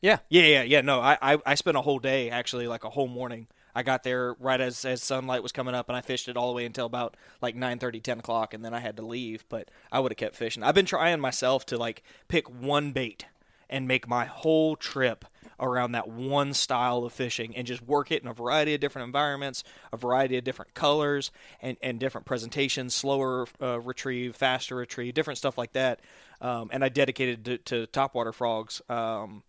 Yeah. 0.00 0.18
Yeah, 0.28 0.42
yeah, 0.42 0.62
yeah. 0.62 0.80
No, 0.80 1.00
I, 1.00 1.18
I, 1.20 1.38
I 1.44 1.54
spent 1.54 1.76
a 1.76 1.82
whole 1.82 1.98
day 1.98 2.30
actually, 2.30 2.66
like 2.66 2.84
a 2.84 2.90
whole 2.90 3.08
morning. 3.08 3.48
I 3.74 3.82
got 3.82 4.02
there 4.02 4.34
right 4.40 4.60
as, 4.60 4.84
as 4.84 5.02
sunlight 5.02 5.42
was 5.42 5.52
coming 5.52 5.74
up, 5.74 5.88
and 5.88 5.96
I 5.96 6.00
fished 6.00 6.28
it 6.28 6.36
all 6.36 6.48
the 6.48 6.54
way 6.54 6.64
until 6.64 6.86
about 6.86 7.16
like 7.40 7.54
9.30, 7.54 8.02
10 8.02 8.18
o'clock, 8.20 8.54
and 8.54 8.64
then 8.64 8.74
I 8.74 8.80
had 8.80 8.96
to 8.96 9.06
leave. 9.06 9.44
But 9.48 9.70
I 9.92 10.00
would 10.00 10.12
have 10.12 10.16
kept 10.16 10.36
fishing. 10.36 10.62
I've 10.62 10.74
been 10.74 10.86
trying 10.86 11.20
myself 11.20 11.66
to 11.66 11.76
like 11.76 12.02
pick 12.28 12.48
one 12.48 12.92
bait 12.92 13.26
and 13.70 13.86
make 13.86 14.08
my 14.08 14.24
whole 14.24 14.76
trip 14.76 15.24
around 15.60 15.92
that 15.92 16.08
one 16.08 16.54
style 16.54 17.04
of 17.04 17.12
fishing 17.12 17.56
and 17.56 17.66
just 17.66 17.82
work 17.82 18.10
it 18.10 18.22
in 18.22 18.28
a 18.28 18.32
variety 18.32 18.74
of 18.74 18.80
different 18.80 19.06
environments, 19.06 19.64
a 19.92 19.96
variety 19.96 20.36
of 20.36 20.44
different 20.44 20.74
colors, 20.74 21.30
and, 21.60 21.76
and 21.82 21.98
different 21.98 22.26
presentations, 22.26 22.94
slower 22.94 23.46
uh, 23.60 23.80
retrieve, 23.80 24.36
faster 24.36 24.76
retrieve, 24.76 25.14
different 25.14 25.38
stuff 25.38 25.58
like 25.58 25.72
that. 25.72 26.00
Um, 26.40 26.70
and 26.72 26.84
I 26.84 26.88
dedicated 26.88 27.44
to, 27.44 27.58
to 27.58 27.86
topwater 27.88 28.32
frogs. 28.32 28.80
Um, 28.88 29.42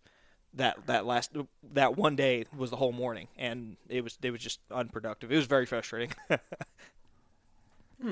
that 0.54 0.84
that 0.86 1.06
last 1.06 1.30
that 1.74 1.96
one 1.96 2.16
day 2.16 2.44
was 2.56 2.70
the 2.70 2.76
whole 2.76 2.90
morning, 2.90 3.28
and 3.38 3.76
it 3.88 4.02
was 4.02 4.18
it 4.20 4.32
was 4.32 4.40
just 4.40 4.58
unproductive. 4.70 5.30
It 5.30 5.36
was 5.36 5.46
very 5.46 5.64
frustrating. 5.64 6.12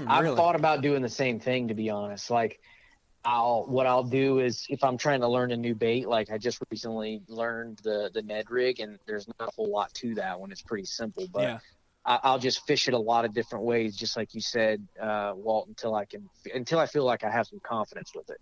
I've 0.07 0.37
thought 0.37 0.55
about 0.55 0.83
doing 0.83 1.02
the 1.02 1.09
same 1.09 1.40
thing 1.40 1.69
to 1.69 1.75
be 1.75 1.90
honest. 1.90 2.31
Like 2.31 2.61
I'll 3.25 3.66
what 3.66 3.87
I'll 3.87 4.04
do 4.04 4.38
is 4.40 4.64
if 4.68 4.82
I'm 4.84 4.96
trying 4.96 5.20
to 5.20 5.28
learn 5.28 5.52
a 5.52 5.56
new 5.56 5.75
bait, 5.75 6.08
like 6.08 6.30
I 6.30 6.38
just 6.38 6.58
recently 6.70 7.20
learned 7.28 7.80
the 7.82 8.10
the 8.14 8.22
Ned 8.22 8.50
rig, 8.50 8.80
and 8.80 8.98
there's 9.06 9.26
not 9.38 9.48
a 9.48 9.52
whole 9.56 9.70
lot 9.70 9.92
to 9.94 10.14
that 10.16 10.38
one. 10.38 10.52
It's 10.52 10.62
pretty 10.62 10.84
simple, 10.84 11.26
but 11.32 11.42
Yeah. 11.42 11.58
I, 12.04 12.20
I'll 12.22 12.38
just 12.38 12.66
fish 12.66 12.88
it 12.88 12.94
a 12.94 12.98
lot 12.98 13.25
of 13.25 13.34
different 13.34 13.64
ways, 13.64 13.96
just 13.96 14.16
like 14.16 14.34
you 14.34 14.40
said, 14.40 14.87
uh, 15.00 15.32
Walt, 15.37 15.68
until 15.68 15.94
I 15.94 16.04
can 16.04 16.28
until 16.54 16.78
I 16.78 16.87
feel 16.87 17.04
like 17.04 17.25
I 17.25 17.30
have 17.30 17.46
some 17.46 17.60
confidence 17.62 18.12
with 18.14 18.30
it. 18.30 18.38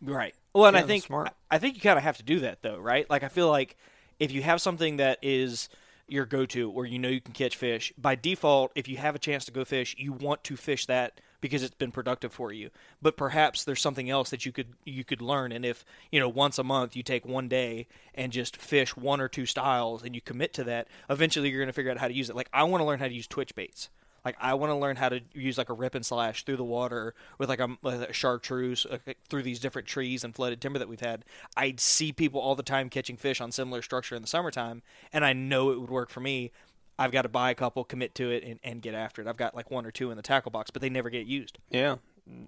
Right. 0.00 0.34
Well, 0.54 0.66
and 0.66 0.76
Yeah, 0.76 0.80
I 0.82 0.82
think 0.82 1.04
that's 1.04 1.06
smart. 1.06 1.34
I 1.50 1.58
think 1.58 1.74
you 1.74 1.80
kind 1.80 1.98
of 1.98 2.04
have 2.04 2.16
to 2.18 2.22
do 2.22 2.40
that 2.40 2.62
though, 2.62 2.78
right? 2.78 3.08
Like 3.08 3.22
I 3.22 3.28
feel 3.28 3.48
like 3.48 3.76
if 4.18 4.32
you 4.32 4.42
have 4.42 4.60
something 4.60 4.96
that 4.96 5.18
is 5.22 5.68
your 6.08 6.24
go-to 6.24 6.70
where 6.70 6.86
you 6.86 6.98
know 6.98 7.08
you 7.08 7.20
can 7.20 7.34
catch 7.34 7.56
fish. 7.56 7.92
By 7.98 8.14
default, 8.14 8.72
if 8.74 8.88
you 8.88 8.96
have 8.96 9.14
a 9.14 9.18
chance 9.18 9.44
to 9.44 9.52
go 9.52 9.64
fish, 9.64 9.94
you 9.98 10.12
want 10.12 10.42
to 10.44 10.56
fish 10.56 10.86
that 10.86 11.20
because 11.40 11.62
it's 11.62 11.74
been 11.74 11.92
productive 11.92 12.32
for 12.32 12.52
you. 12.52 12.70
But 13.00 13.16
perhaps 13.16 13.64
there's 13.64 13.80
something 13.80 14.10
else 14.10 14.30
that 14.30 14.46
you 14.46 14.52
could 14.52 14.68
you 14.84 15.04
could 15.04 15.22
learn 15.22 15.52
and 15.52 15.64
if, 15.64 15.84
you 16.10 16.20
know, 16.20 16.28
once 16.28 16.58
a 16.58 16.64
month 16.64 16.96
you 16.96 17.02
take 17.02 17.26
one 17.26 17.48
day 17.48 17.86
and 18.14 18.32
just 18.32 18.56
fish 18.56 18.96
one 18.96 19.20
or 19.20 19.28
two 19.28 19.46
styles 19.46 20.02
and 20.02 20.14
you 20.14 20.20
commit 20.20 20.52
to 20.54 20.64
that, 20.64 20.88
eventually 21.10 21.50
you're 21.50 21.60
going 21.60 21.68
to 21.68 21.72
figure 21.72 21.90
out 21.90 21.98
how 21.98 22.08
to 22.08 22.14
use 22.14 22.30
it. 22.30 22.36
Like 22.36 22.50
I 22.52 22.64
want 22.64 22.80
to 22.80 22.86
learn 22.86 22.98
how 22.98 23.08
to 23.08 23.14
use 23.14 23.26
twitch 23.26 23.54
baits. 23.54 23.88
Like 24.24 24.36
I 24.40 24.54
want 24.54 24.70
to 24.70 24.76
learn 24.76 24.96
how 24.96 25.08
to 25.08 25.20
use 25.32 25.56
like 25.56 25.70
a 25.70 25.74
rip 25.74 25.94
and 25.94 26.04
slash 26.04 26.44
through 26.44 26.56
the 26.56 26.64
water 26.64 27.14
with 27.38 27.48
like 27.48 27.60
a, 27.60 27.78
a 27.84 28.12
chartreuse 28.12 28.84
uh, 28.84 28.98
through 29.28 29.42
these 29.42 29.60
different 29.60 29.88
trees 29.88 30.24
and 30.24 30.34
flooded 30.34 30.60
timber 30.60 30.78
that 30.78 30.88
we've 30.88 31.00
had. 31.00 31.24
I'd 31.56 31.80
see 31.80 32.12
people 32.12 32.40
all 32.40 32.54
the 32.54 32.62
time 32.62 32.90
catching 32.90 33.16
fish 33.16 33.40
on 33.40 33.52
similar 33.52 33.80
structure 33.80 34.14
in 34.16 34.22
the 34.22 34.28
summertime, 34.28 34.82
and 35.12 35.24
I 35.24 35.32
know 35.32 35.70
it 35.70 35.80
would 35.80 35.90
work 35.90 36.10
for 36.10 36.20
me. 36.20 36.50
I've 36.98 37.12
got 37.12 37.22
to 37.22 37.28
buy 37.28 37.50
a 37.50 37.54
couple, 37.54 37.84
commit 37.84 38.14
to 38.16 38.30
it, 38.30 38.42
and, 38.44 38.58
and 38.64 38.82
get 38.82 38.94
after 38.94 39.22
it. 39.22 39.28
I've 39.28 39.36
got 39.36 39.54
like 39.54 39.70
one 39.70 39.86
or 39.86 39.90
two 39.90 40.10
in 40.10 40.16
the 40.16 40.22
tackle 40.22 40.50
box, 40.50 40.70
but 40.70 40.82
they 40.82 40.90
never 40.90 41.10
get 41.10 41.26
used. 41.26 41.58
Yeah, 41.70 41.96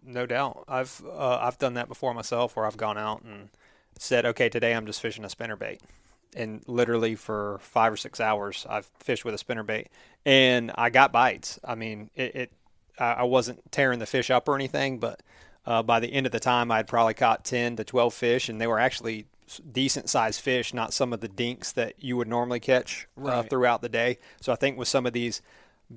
no 0.05 0.27
doubt. 0.27 0.65
I've 0.67 1.01
uh, 1.07 1.39
I've 1.41 1.59
done 1.59 1.75
that 1.75 1.89
before 1.89 2.15
myself, 2.15 2.57
where 2.57 2.67
I've 2.67 2.77
gone 2.77 2.99
out 2.99 3.23
and 3.23 3.51
said, 3.99 4.27
okay, 4.27 4.49
today 4.49 4.75
I'm 4.75 4.87
just 4.87 5.01
fishing 5.01 5.25
a 5.25 5.29
spinner 5.29 5.57
bait, 5.57 5.81
and 6.35 6.63
literally 6.67 7.15
for 7.15 7.59
five 7.61 7.93
or 7.93 7.97
six 7.97 8.21
hours 8.21 8.67
I've 8.69 8.91
fished 8.99 9.25
with 9.25 9.35
a 9.35 9.39
spinner 9.39 9.63
bait, 9.63 9.89
and 10.27 10.73
I 10.75 10.91
got 10.91 11.13
bites. 11.13 11.59
I 11.65 11.75
mean, 11.75 12.11
it, 12.15 12.35
it 12.35 12.53
I 12.99 13.23
wasn't 13.23 13.71
tearing 13.73 13.99
the 13.99 14.07
fish 14.07 14.31
up 14.31 14.49
or 14.49 14.55
anything, 14.55 14.99
but 14.99 15.23
uh, 15.65 15.83
by 15.83 16.01
the 16.01 16.13
end 16.13 16.27
of 16.27 16.33
the 16.33 16.41
time 16.41 16.71
I'd 16.71 16.87
probably 16.87 17.15
caught 17.15 17.45
ten 17.45 17.77
to 17.77 17.85
twelve 17.85 18.15
fish, 18.15 18.49
and 18.49 18.61
they 18.61 18.67
were 18.67 18.81
actually 18.81 19.27
decent 19.59 20.09
sized 20.09 20.41
fish, 20.41 20.73
not 20.75 20.93
some 20.93 21.13
of 21.13 21.21
the 21.21 21.29
dinks 21.29 21.73
that 21.73 21.95
you 21.99 22.17
would 22.17 22.29
normally 22.29 22.61
catch 22.61 23.09
uh, 23.23 23.43
throughout 23.43 23.83
the 23.83 23.89
day. 23.89 24.19
So 24.41 24.53
I 24.53 24.57
think 24.57 24.79
with 24.79 24.89
some 24.89 25.07
of 25.07 25.13
these 25.13 25.43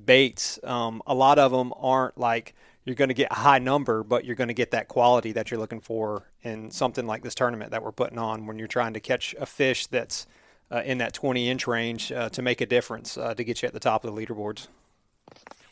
baits, 0.06 0.60
um, 0.64 1.02
a 1.06 1.14
lot 1.14 1.40
of 1.40 1.52
them 1.52 1.74
aren't 1.78 2.18
like 2.18 2.56
you're 2.86 2.96
going 2.96 3.10
to 3.10 3.14
get 3.14 3.32
a 3.32 3.36
high 3.36 3.60
number, 3.60 4.04
but 4.04 4.26
you're 4.26 4.36
going 4.36 4.50
to 4.50 4.54
get 4.54 4.72
that 4.72 4.88
quality 4.88 5.32
that 5.34 5.52
you're 5.52 5.60
looking 5.60 5.80
for 5.80 6.24
in 6.42 6.72
something 6.72 7.08
like 7.08 7.24
this 7.24 7.36
tournament 7.36 7.72
that 7.72 7.84
we're 7.84 7.92
putting 7.92 8.18
on 8.18 8.46
when 8.46 8.60
you're 8.60 8.68
trying 8.68 8.94
to 8.94 9.00
catch 9.00 9.34
a 9.40 9.46
fish 9.46 9.88
that's 9.88 10.28
uh, 10.72 10.82
in 10.84 10.98
that 10.98 11.14
20 11.14 11.50
inch 11.50 11.68
range 11.68 12.12
uh, 12.12 12.30
to 12.30 12.42
make 12.42 12.60
a 12.62 12.66
difference 12.66 13.18
uh, 13.18 13.34
to 13.34 13.44
get 13.44 13.62
you 13.62 13.68
at 13.68 13.74
the 13.74 13.80
top 13.80 14.04
of 14.04 14.14
the 14.14 14.26
leaderboards. 14.26 14.68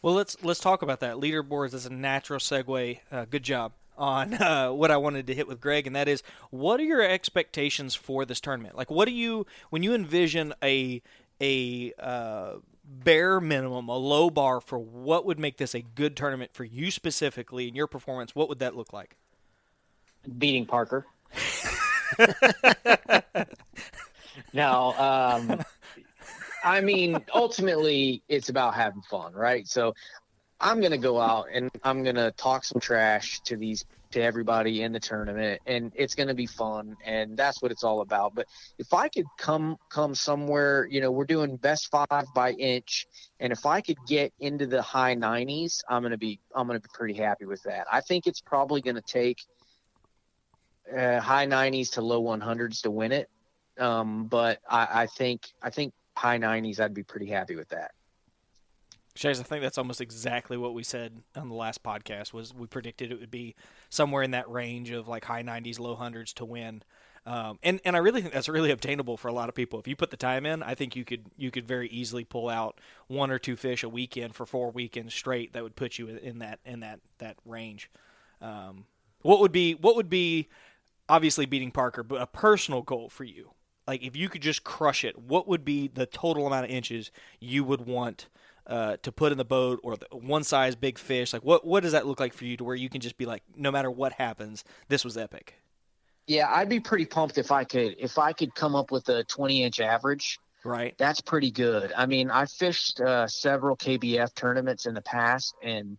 Well, 0.01 0.15
let's 0.15 0.37
let's 0.43 0.59
talk 0.59 0.81
about 0.81 0.99
that. 1.01 1.15
Leaderboards 1.17 1.73
is 1.73 1.85
a 1.85 1.93
natural 1.93 2.39
segue. 2.39 2.99
Uh, 3.11 3.25
good 3.25 3.43
job 3.43 3.71
on 3.97 4.33
uh, 4.41 4.69
what 4.69 4.91
I 4.91 4.97
wanted 4.97 5.27
to 5.27 5.35
hit 5.35 5.47
with 5.47 5.61
Greg, 5.61 5.87
and 5.87 5.95
that 5.95 6.07
is, 6.07 6.23
what 6.49 6.79
are 6.79 6.83
your 6.83 7.01
expectations 7.01 7.95
for 7.95 8.25
this 8.25 8.39
tournament? 8.39 8.75
Like, 8.75 8.91
what 8.91 9.05
do 9.05 9.13
you 9.13 9.45
when 9.69 9.83
you 9.83 9.93
envision 9.93 10.53
a 10.63 11.01
a 11.41 11.93
uh, 11.99 12.53
bare 12.83 13.39
minimum, 13.39 13.89
a 13.89 13.97
low 13.97 14.29
bar 14.29 14.61
for 14.61 14.77
what 14.77 15.25
would 15.25 15.39
make 15.39 15.57
this 15.57 15.73
a 15.73 15.81
good 15.81 16.15
tournament 16.15 16.51
for 16.53 16.63
you 16.63 16.91
specifically 16.91 17.67
in 17.67 17.75
your 17.75 17.87
performance? 17.87 18.35
What 18.35 18.49
would 18.49 18.59
that 18.59 18.75
look 18.75 18.93
like? 18.93 19.17
beating 20.37 20.65
Parker. 20.65 21.05
no, 24.53 24.93
um, 24.97 25.63
I 26.63 26.81
mean, 26.81 27.17
ultimately, 27.33 28.21
it's 28.29 28.49
about 28.49 28.75
having 28.75 29.01
fun, 29.01 29.33
right? 29.33 29.67
So, 29.67 29.93
I'm 30.61 30.79
gonna 30.79 30.97
go 30.97 31.19
out 31.19 31.47
and 31.51 31.71
I'm 31.83 32.03
gonna 32.03 32.31
talk 32.31 32.63
some 32.63 32.79
trash 32.79 33.41
to 33.45 33.57
these 33.57 33.83
to 34.11 34.21
everybody 34.21 34.83
in 34.83 34.91
the 34.91 34.99
tournament, 34.99 35.61
and 35.65 35.91
it's 35.95 36.13
gonna 36.13 36.35
be 36.35 36.45
fun, 36.45 36.95
and 37.03 37.35
that's 37.35 37.61
what 37.61 37.71
it's 37.71 37.83
all 37.83 38.01
about. 38.01 38.35
But 38.35 38.45
if 38.77 38.93
I 38.93 39.09
could 39.09 39.25
come 39.39 39.77
come 39.89 40.13
somewhere, 40.13 40.87
you 40.89 41.01
know, 41.01 41.11
we're 41.11 41.25
doing 41.25 41.57
best 41.57 41.89
five 41.89 42.25
by 42.35 42.51
inch, 42.51 43.07
and 43.39 43.51
if 43.51 43.65
I 43.65 43.81
could 43.81 43.97
get 44.07 44.33
into 44.39 44.67
the 44.67 44.83
high 44.83 45.15
90s, 45.15 45.81
I'm 45.89 46.03
gonna 46.03 46.17
be 46.17 46.39
I'm 46.55 46.67
gonna 46.67 46.79
be 46.79 46.89
pretty 46.93 47.15
happy 47.15 47.45
with 47.45 47.63
that. 47.63 47.87
I 47.91 48.01
think 48.01 48.27
it's 48.27 48.41
probably 48.41 48.81
gonna 48.81 49.01
take 49.01 49.39
uh, 50.95 51.19
high 51.19 51.47
90s 51.47 51.91
to 51.93 52.01
low 52.01 52.21
100s 52.21 52.81
to 52.81 52.91
win 52.91 53.11
it. 53.11 53.29
Um, 53.79 54.25
but 54.27 54.59
I, 54.69 55.03
I 55.03 55.07
think 55.07 55.41
I 55.63 55.71
think 55.71 55.93
high 56.15 56.37
90s. 56.37 56.79
I'd 56.79 56.93
be 56.93 57.03
pretty 57.03 57.27
happy 57.27 57.55
with 57.55 57.69
that. 57.69 57.91
Chase, 59.21 59.39
I 59.39 59.43
think 59.43 59.61
that's 59.61 59.77
almost 59.77 60.01
exactly 60.01 60.57
what 60.57 60.73
we 60.73 60.81
said 60.81 61.21
on 61.35 61.47
the 61.47 61.53
last 61.53 61.83
podcast. 61.83 62.33
Was 62.33 62.55
we 62.55 62.65
predicted 62.65 63.11
it 63.11 63.19
would 63.19 63.29
be 63.29 63.55
somewhere 63.89 64.23
in 64.23 64.31
that 64.31 64.49
range 64.49 64.89
of 64.89 65.07
like 65.07 65.25
high 65.25 65.43
90s, 65.43 65.79
low 65.79 65.93
hundreds 65.95 66.33
to 66.33 66.45
win. 66.45 66.81
Um, 67.27 67.59
and 67.61 67.79
and 67.85 67.95
I 67.95 67.99
really 67.99 68.23
think 68.23 68.33
that's 68.33 68.49
really 68.49 68.71
obtainable 68.71 69.17
for 69.17 69.27
a 69.27 69.31
lot 69.31 69.47
of 69.47 69.53
people. 69.53 69.79
If 69.79 69.87
you 69.87 69.95
put 69.95 70.09
the 70.09 70.17
time 70.17 70.47
in, 70.47 70.63
I 70.63 70.73
think 70.73 70.95
you 70.95 71.05
could 71.05 71.27
you 71.37 71.51
could 71.51 71.67
very 71.67 71.87
easily 71.89 72.23
pull 72.23 72.49
out 72.49 72.81
one 73.07 73.29
or 73.29 73.37
two 73.37 73.55
fish 73.55 73.83
a 73.83 73.89
weekend 73.89 74.33
for 74.33 74.47
four 74.47 74.71
weekends 74.71 75.13
straight. 75.13 75.53
That 75.53 75.61
would 75.61 75.75
put 75.75 75.99
you 75.99 76.07
in 76.07 76.39
that 76.39 76.59
in 76.65 76.79
that 76.79 76.99
that 77.19 77.37
range. 77.45 77.91
Um, 78.41 78.85
what 79.21 79.39
would 79.39 79.51
be 79.51 79.75
what 79.75 79.95
would 79.97 80.09
be 80.09 80.49
obviously 81.07 81.45
beating 81.45 81.69
Parker, 81.69 82.01
but 82.01 82.19
a 82.19 82.25
personal 82.25 82.81
goal 82.81 83.07
for 83.07 83.23
you? 83.23 83.51
Like 83.87 84.01
if 84.01 84.15
you 84.15 84.29
could 84.29 84.41
just 84.41 84.63
crush 84.63 85.05
it, 85.05 85.19
what 85.19 85.47
would 85.47 85.63
be 85.63 85.87
the 85.87 86.07
total 86.07 86.47
amount 86.47 86.65
of 86.65 86.71
inches 86.71 87.11
you 87.39 87.63
would 87.63 87.85
want? 87.85 88.27
Uh, 88.71 88.95
to 89.03 89.11
put 89.11 89.33
in 89.33 89.37
the 89.37 89.43
boat 89.43 89.81
or 89.83 89.97
the 89.97 90.07
one 90.13 90.45
size 90.45 90.77
big 90.77 90.97
fish 90.97 91.33
like 91.33 91.43
what 91.43 91.67
what 91.67 91.83
does 91.83 91.91
that 91.91 92.07
look 92.07 92.21
like 92.21 92.31
for 92.31 92.45
you 92.45 92.55
to 92.55 92.63
where 92.63 92.73
you 92.73 92.87
can 92.87 93.01
just 93.01 93.17
be 93.17 93.25
like 93.25 93.43
no 93.57 93.69
matter 93.69 93.91
what 93.91 94.13
happens 94.13 94.63
this 94.87 95.03
was 95.03 95.17
epic 95.17 95.61
Yeah, 96.27 96.49
I'd 96.49 96.69
be 96.69 96.79
pretty 96.79 97.05
pumped 97.05 97.37
if 97.37 97.51
I 97.51 97.63
could 97.63 97.95
if 97.99 98.17
I 98.17 98.33
could 98.33 98.53
come 98.55 98.75
up 98.75 98.91
with 98.91 99.09
a 99.09 99.23
20 99.25 99.63
inch 99.63 99.79
average. 99.79 100.39
right 100.63 100.95
That's 100.97 101.21
pretty 101.21 101.51
good. 101.51 101.91
I 101.97 102.05
mean, 102.05 102.29
I 102.29 102.45
fished 102.45 103.01
uh, 103.01 103.27
several 103.27 103.75
KBF 103.75 104.33
tournaments 104.35 104.85
in 104.85 104.93
the 104.93 105.01
past, 105.01 105.55
and 105.63 105.97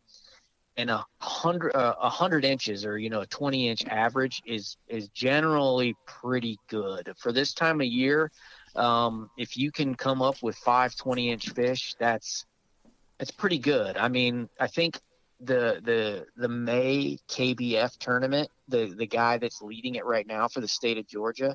and 0.77 0.91
a 0.91 1.05
hundred 1.21 1.75
uh, 1.77 1.97
a 2.01 2.09
hundred 2.09 2.45
inches 2.45 2.87
or 2.87 2.99
you 2.99 3.11
know 3.11 3.21
a 3.21 3.27
20 3.27 3.69
inch 3.69 3.85
average 3.87 4.41
is 4.47 4.77
is 4.89 5.09
generally 5.09 5.95
pretty 6.07 6.59
good 6.69 7.13
for 7.19 7.33
this 7.33 7.53
time 7.53 7.81
of 7.81 7.87
year. 7.87 8.31
Um, 8.75 9.29
if 9.37 9.57
you 9.57 9.71
can 9.71 9.95
come 9.95 10.23
up 10.23 10.37
with 10.43 10.57
five 10.57 10.97
20 10.97 11.31
inch 11.31 11.51
fish, 11.51 11.95
that's 11.99 12.47
that's 13.23 13.31
pretty 13.31 13.59
good. 13.59 13.97
I 13.97 14.09
mean, 14.09 14.49
I 14.59 14.67
think 14.67 14.99
the 15.39 15.81
the 15.85 16.27
the 16.37 16.49
May 16.49 17.19
KBF 17.29 17.97
tournament, 17.99 18.49
the 18.67 18.93
the 18.99 19.07
guy 19.07 19.39
that's 19.39 19.63
leading 19.63 19.95
it 19.95 20.05
right 20.05 20.27
now 20.27 20.49
for 20.49 20.61
the 20.61 20.67
state 20.67 20.99
of 20.99 21.07
Georgia, 21.07 21.55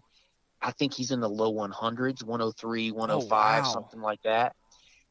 I 0.62 0.72
think 0.72 0.94
he's 0.94 1.12
in 1.12 1.20
the 1.20 1.28
low 1.28 1.52
100s, 1.52 2.24
103, 2.24 2.92
105, 2.92 3.30
wow. 3.30 3.70
something 3.70 4.00
like 4.00 4.22
that. 4.24 4.56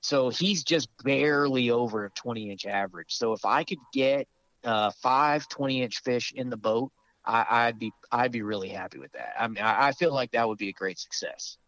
So 0.00 0.30
he's 0.30 0.64
just 0.64 0.88
barely 1.04 1.68
over 1.68 2.06
a 2.06 2.10
20 2.12 2.50
inch 2.50 2.64
average. 2.64 3.14
So 3.14 3.34
if 3.34 3.44
I 3.44 3.62
could 3.62 3.80
get 3.92 4.26
uh, 4.64 4.92
five 5.02 5.46
20 5.48 5.82
inch 5.82 6.00
fish 6.00 6.32
in 6.34 6.48
the 6.48 6.56
boat, 6.56 6.90
I, 7.26 7.44
I'd 7.50 7.78
be 7.78 7.92
I'd 8.10 8.32
be 8.32 8.40
really 8.40 8.70
happy 8.70 8.98
with 8.98 9.12
that. 9.12 9.34
I 9.38 9.46
mean, 9.46 9.62
I, 9.62 9.88
I 9.88 9.92
feel 9.92 10.14
like 10.14 10.30
that 10.30 10.48
would 10.48 10.56
be 10.56 10.70
a 10.70 10.72
great 10.72 10.98
success. 10.98 11.58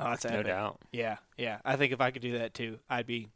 oh 0.00 0.10
that's 0.10 0.24
No 0.24 0.42
doubt. 0.42 0.80
yeah 0.90 1.18
yeah 1.38 1.58
i 1.64 1.76
think 1.76 1.92
if 1.92 2.00
i 2.00 2.10
could 2.10 2.22
do 2.22 2.38
that 2.38 2.52
too 2.52 2.80
i'd 2.90 3.06
be 3.06 3.28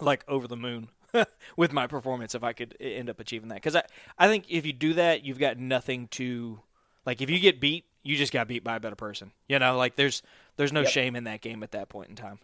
like 0.00 0.24
over 0.28 0.46
the 0.48 0.56
moon 0.56 0.88
with 1.56 1.72
my 1.72 1.86
performance 1.86 2.34
if 2.34 2.42
i 2.44 2.52
could 2.52 2.76
end 2.80 3.08
up 3.10 3.18
achieving 3.20 3.48
that 3.48 3.56
because 3.56 3.74
I, 3.76 3.82
I 4.18 4.28
think 4.28 4.44
if 4.48 4.64
you 4.66 4.72
do 4.72 4.94
that 4.94 5.24
you've 5.24 5.38
got 5.38 5.58
nothing 5.58 6.08
to 6.08 6.60
like 7.06 7.20
if 7.20 7.30
you 7.30 7.38
get 7.40 7.60
beat 7.60 7.84
you 8.02 8.16
just 8.16 8.32
got 8.32 8.48
beat 8.48 8.62
by 8.64 8.76
a 8.76 8.80
better 8.80 8.96
person 8.96 9.32
you 9.48 9.58
know 9.58 9.76
like 9.76 9.96
there's 9.96 10.22
there's 10.56 10.72
no 10.72 10.80
Yep. 10.80 10.90
shame 10.90 11.16
in 11.16 11.24
that 11.24 11.40
game 11.40 11.62
at 11.62 11.72
that 11.72 11.88
point 11.88 12.08
in 12.10 12.16
time 12.16 12.38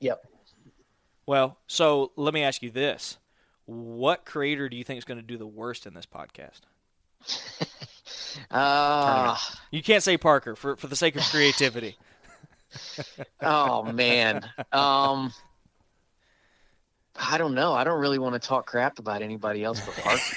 Yep. 0.00 0.26
Well, 1.26 1.58
so 1.68 2.10
let 2.16 2.34
me 2.34 2.42
ask 2.42 2.60
you 2.60 2.70
this. 2.70 3.18
What 3.66 4.24
creator 4.24 4.68
do 4.68 4.76
you 4.76 4.82
think 4.82 4.98
is 4.98 5.04
going 5.04 5.20
to 5.20 5.24
do 5.24 5.38
the 5.38 5.46
worst 5.46 5.86
in 5.86 5.94
this 5.94 6.06
podcast? 6.06 6.62
Uh, 8.50 9.36
You 9.70 9.82
can't 9.82 10.02
say 10.02 10.16
Parker 10.16 10.56
for, 10.56 10.76
for 10.76 10.86
the 10.86 10.96
sake 10.96 11.16
of 11.16 11.22
creativity. 11.24 11.96
oh 13.42 13.84
man. 13.84 14.48
Um, 14.72 15.32
I 17.16 17.38
don't 17.38 17.54
know. 17.54 17.72
I 17.74 17.84
don't 17.84 18.00
really 18.00 18.18
want 18.18 18.40
to 18.40 18.46
talk 18.48 18.66
crap 18.66 18.98
about 18.98 19.22
anybody 19.22 19.62
else 19.64 19.80
but 19.80 19.94
Parker. 19.96 20.36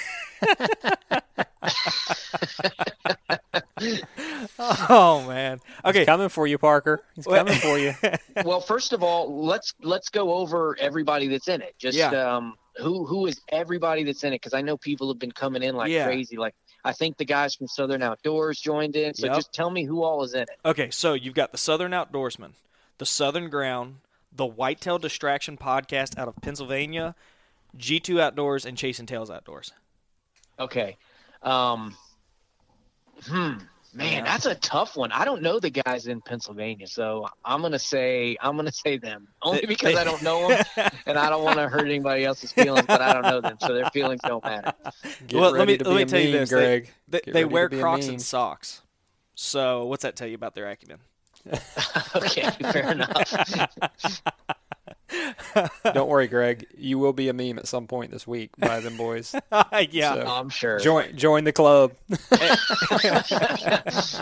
oh, 4.58 5.24
man. 5.26 5.60
Okay. 5.84 6.00
He's 6.00 6.06
coming 6.06 6.28
for 6.28 6.46
you, 6.46 6.58
Parker. 6.58 7.02
He's 7.14 7.26
Well- 7.26 7.44
coming 7.44 7.58
for 7.60 7.78
you. 7.78 7.94
well, 8.44 8.60
first 8.60 8.92
of 8.92 9.02
all, 9.02 9.44
let's 9.44 9.74
let's 9.82 10.08
go 10.08 10.34
over 10.34 10.76
everybody 10.78 11.28
that's 11.28 11.48
in 11.48 11.62
it. 11.62 11.74
Just 11.78 11.96
Yeah. 11.98 12.10
um, 12.10 12.54
who 12.76 13.06
who 13.06 13.26
is 13.26 13.40
everybody 13.48 14.04
that's 14.04 14.22
in 14.24 14.32
it? 14.32 14.36
Because 14.36 14.54
I 14.54 14.60
know 14.62 14.76
people 14.76 15.08
have 15.08 15.18
been 15.18 15.32
coming 15.32 15.62
in 15.62 15.74
like 15.76 15.90
Yeah. 15.90 16.04
crazy. 16.04 16.36
Like 16.36 16.54
I 16.84 16.92
think 16.92 17.16
the 17.16 17.24
guys 17.24 17.54
from 17.54 17.68
Southern 17.68 18.02
Outdoors 18.02 18.60
joined 18.60 18.96
in. 18.96 19.14
So 19.14 19.26
Yep. 19.26 19.34
just 19.36 19.52
tell 19.52 19.70
me 19.70 19.84
who 19.84 20.02
all 20.04 20.22
is 20.22 20.34
in 20.34 20.42
it. 20.42 20.50
Okay, 20.64 20.90
so 20.90 21.14
you've 21.14 21.34
got 21.34 21.52
the 21.52 21.58
Southern 21.58 21.92
Outdoorsman, 21.92 22.52
the 22.98 23.06
Southern 23.06 23.48
Ground, 23.50 23.96
the 24.36 24.46
Whitetail 24.46 24.98
Distraction 24.98 25.56
Podcast 25.56 26.18
out 26.18 26.28
of 26.28 26.36
Pennsylvania, 26.42 27.14
G2 27.76 28.20
Outdoors, 28.20 28.64
and 28.66 28.76
Chasing 28.76 29.06
Tails 29.06 29.30
Outdoors. 29.30 29.72
Okay. 30.58 30.96
Um, 31.42 31.96
hmm. 33.24 33.54
Man, 33.94 34.12
Yeah. 34.12 34.24
that's 34.24 34.44
a 34.44 34.54
tough 34.54 34.94
one. 34.96 35.10
I 35.10 35.24
don't 35.24 35.40
know 35.40 35.58
the 35.58 35.70
guys 35.70 36.06
in 36.06 36.20
Pennsylvania, 36.20 36.86
so 36.86 37.26
I'm 37.44 37.62
gonna 37.62 37.78
say 37.78 38.36
I'm 38.42 38.54
gonna 38.56 38.70
say 38.72 38.98
them 38.98 39.28
only 39.42 39.64
because 39.64 39.94
I 39.96 40.04
don't 40.04 40.20
know 40.22 40.48
them 40.48 40.64
and 41.06 41.16
I 41.18 41.30
don't 41.30 41.42
want 41.44 41.56
to 41.58 41.66
hurt 41.68 41.86
anybody 41.86 42.24
else's 42.24 42.52
feelings, 42.52 42.84
but 42.86 43.00
I 43.00 43.14
don't 43.14 43.22
know 43.22 43.40
them, 43.40 43.56
so 43.60 43.72
their 43.72 43.88
feelings 43.90 44.20
don't 44.22 44.44
matter. 44.44 44.74
Get 45.26 45.40
Well, 45.40 45.52
let 45.52 45.66
me- 45.66 45.78
let 45.78 45.94
me 45.96 46.02
a 46.02 46.06
tell 46.06 46.20
you 46.20 46.32
this, 46.32 46.50
Greg. 46.50 46.90
They, 47.08 47.20
Get 47.20 47.32
they 47.32 47.44
wear 47.46 47.70
Crocs 47.70 48.08
and 48.08 48.20
socks. 48.20 48.82
So 49.34 49.86
what's 49.86 50.02
that 50.02 50.14
tell 50.14 50.28
you 50.28 50.34
about 50.34 50.54
their 50.54 50.68
acumen? 50.68 50.98
okay, 52.16 52.50
fair 52.72 52.92
enough. 52.92 54.20
Don't 55.94 56.08
worry, 56.08 56.26
Greg. 56.26 56.66
You 56.76 56.98
will 56.98 57.12
be 57.12 57.28
a 57.28 57.32
meme 57.32 57.58
at 57.58 57.68
some 57.68 57.86
point 57.86 58.10
this 58.10 58.26
week 58.26 58.50
by 58.58 58.80
them 58.80 58.96
boys. 58.96 59.34
yeah. 59.90 60.14
So- 60.14 60.26
I'm 60.26 60.48
sure. 60.48 60.78
Join 60.78 61.16
join 61.16 61.44
the 61.44 61.52
club. 61.52 61.92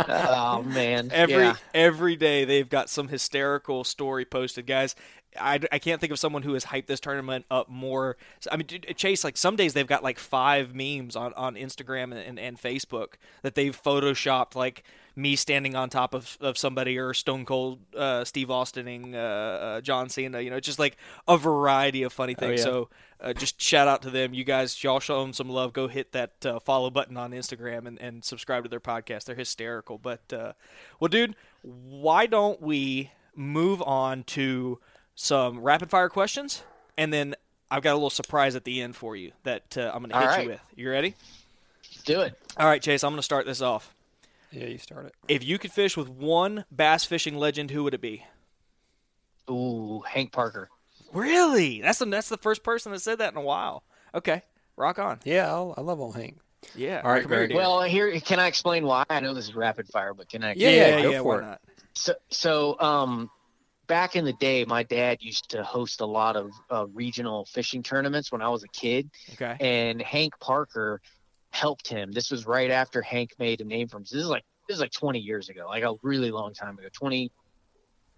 oh 0.08 0.62
man, 0.62 1.10
Every 1.12 1.34
yeah. 1.36 1.56
every 1.72 2.16
day 2.16 2.44
they've 2.44 2.68
got 2.68 2.90
some 2.90 3.08
hysterical 3.08 3.84
story 3.84 4.24
posted, 4.24 4.66
guys. 4.66 4.94
I, 5.40 5.58
I 5.72 5.80
can't 5.80 6.00
think 6.00 6.12
of 6.12 6.18
someone 6.20 6.42
who 6.42 6.52
has 6.54 6.64
hyped 6.64 6.86
this 6.86 7.00
tournament 7.00 7.44
up 7.50 7.68
more. 7.68 8.16
I 8.52 8.56
mean, 8.56 8.66
dude, 8.68 8.86
Chase, 8.96 9.24
like 9.24 9.36
some 9.36 9.56
days 9.56 9.72
they've 9.72 9.86
got 9.86 10.04
like 10.04 10.20
five 10.20 10.74
memes 10.76 11.16
on, 11.16 11.34
on 11.34 11.56
Instagram 11.56 12.04
and, 12.04 12.18
and, 12.18 12.38
and 12.38 12.60
Facebook 12.60 13.14
that 13.42 13.56
they've 13.56 13.76
photoshopped, 13.80 14.54
like 14.54 14.84
me 15.16 15.36
standing 15.36 15.74
on 15.76 15.90
top 15.90 16.14
of, 16.14 16.36
of 16.40 16.58
somebody 16.58 16.98
or 16.98 17.14
Stone 17.14 17.44
Cold 17.44 17.78
uh, 17.96 18.24
Steve 18.24 18.50
Austining 18.50 19.14
uh, 19.14 19.18
uh, 19.18 19.80
John 19.80 20.08
Cena. 20.08 20.40
You 20.40 20.50
know, 20.50 20.60
just 20.60 20.78
like 20.78 20.96
a 21.28 21.36
variety 21.36 22.02
of 22.02 22.12
funny 22.12 22.34
things. 22.34 22.60
yeah. 22.60 22.64
So 22.64 22.88
uh, 23.20 23.32
just 23.32 23.60
shout 23.60 23.88
out 23.88 24.02
to 24.02 24.10
them. 24.10 24.34
You 24.34 24.44
guys, 24.44 24.82
y'all 24.82 25.00
show 25.00 25.22
them 25.22 25.32
some 25.32 25.48
love. 25.48 25.72
Go 25.72 25.88
hit 25.88 26.12
that 26.12 26.44
uh, 26.44 26.58
follow 26.60 26.90
button 26.90 27.16
on 27.16 27.30
Instagram 27.30 27.86
and, 27.86 28.00
and 28.00 28.24
subscribe 28.24 28.64
to 28.64 28.68
their 28.68 28.80
podcast. 28.80 29.24
They're 29.24 29.36
hysterical. 29.36 29.98
But, 29.98 30.32
uh, 30.32 30.52
well, 30.98 31.08
dude, 31.08 31.36
why 31.62 32.26
don't 32.26 32.60
we 32.60 33.10
move 33.34 33.82
on 33.82 34.24
to 34.24 34.80
some 35.14 35.60
rapid 35.60 35.90
fire 35.90 36.08
questions? 36.08 36.62
And 36.96 37.12
then 37.12 37.34
I've 37.70 37.82
got 37.82 37.92
a 37.92 37.94
little 37.94 38.10
surprise 38.10 38.56
at 38.56 38.64
the 38.64 38.82
end 38.82 38.96
for 38.96 39.16
you 39.16 39.32
that 39.44 39.76
uh, 39.78 39.90
I'm 39.94 40.02
going 40.02 40.10
to 40.10 40.18
hit 40.18 40.26
right. 40.26 40.44
you 40.44 40.50
with. 40.50 40.60
You 40.76 40.90
ready? 40.90 41.14
do 42.04 42.20
it. 42.20 42.38
All 42.56 42.66
right, 42.66 42.82
Chase, 42.82 43.02
I'm 43.02 43.10
going 43.10 43.18
to 43.18 43.22
start 43.22 43.46
this 43.46 43.60
off. 43.60 43.93
Yeah, 44.54 44.66
you 44.66 44.78
start 44.78 45.06
it. 45.06 45.14
If 45.28 45.44
you 45.44 45.58
could 45.58 45.72
fish 45.72 45.96
with 45.96 46.08
one 46.08 46.64
bass 46.70 47.04
fishing 47.04 47.36
legend, 47.36 47.70
who 47.70 47.82
would 47.84 47.94
it 47.94 48.00
be? 48.00 48.24
Ooh, 49.50 50.02
Hank 50.06 50.32
Parker. 50.32 50.68
Really? 51.12 51.80
That's 51.80 51.98
the, 51.98 52.06
that's 52.06 52.28
the 52.28 52.38
first 52.38 52.62
person 52.62 52.92
that 52.92 53.00
said 53.00 53.18
that 53.18 53.32
in 53.32 53.38
a 53.38 53.42
while. 53.42 53.84
Okay, 54.14 54.42
rock 54.76 54.98
on. 54.98 55.20
Yeah, 55.24 55.48
I'll, 55.48 55.74
I 55.76 55.80
love 55.80 56.00
old 56.00 56.16
Hank. 56.16 56.38
Yeah. 56.74 57.02
All 57.04 57.12
right, 57.12 57.26
Greg. 57.26 57.52
Well, 57.54 57.82
here 57.82 58.18
can 58.20 58.38
I 58.40 58.46
explain 58.46 58.84
why? 58.86 59.04
I 59.10 59.20
know 59.20 59.34
this 59.34 59.48
is 59.48 59.54
rapid 59.54 59.86
fire, 59.88 60.14
but 60.14 60.28
can 60.28 60.42
I? 60.42 60.54
Yeah, 60.56 60.70
yeah, 60.70 61.02
go 61.02 61.10
yeah, 61.10 61.18
for 61.20 61.28
why 61.28 61.38
it. 61.38 61.42
not? 61.42 61.60
So, 61.94 62.14
so 62.30 62.80
um, 62.80 63.28
back 63.86 64.16
in 64.16 64.24
the 64.24 64.32
day, 64.34 64.64
my 64.64 64.82
dad 64.82 65.18
used 65.20 65.50
to 65.50 65.62
host 65.62 66.00
a 66.00 66.06
lot 66.06 66.36
of 66.36 66.50
uh, 66.70 66.86
regional 66.94 67.44
fishing 67.52 67.82
tournaments 67.82 68.32
when 68.32 68.40
I 68.40 68.48
was 68.48 68.64
a 68.64 68.68
kid, 68.68 69.10
Okay. 69.34 69.56
and 69.60 70.00
Hank 70.00 70.32
Parker 70.40 71.00
helped 71.54 71.86
him. 71.86 72.10
This 72.10 72.30
was 72.30 72.46
right 72.46 72.70
after 72.70 73.00
Hank 73.00 73.30
made 73.38 73.60
a 73.60 73.64
name 73.64 73.86
for 73.86 73.98
himself. 73.98 74.16
This 74.16 74.24
is 74.24 74.28
like 74.28 74.44
this 74.68 74.76
is 74.76 74.80
like 74.80 74.90
20 74.90 75.20
years 75.20 75.48
ago, 75.48 75.66
like 75.68 75.84
a 75.84 75.94
really 76.02 76.30
long 76.30 76.52
time 76.52 76.78
ago. 76.78 76.88
20, 76.92 77.30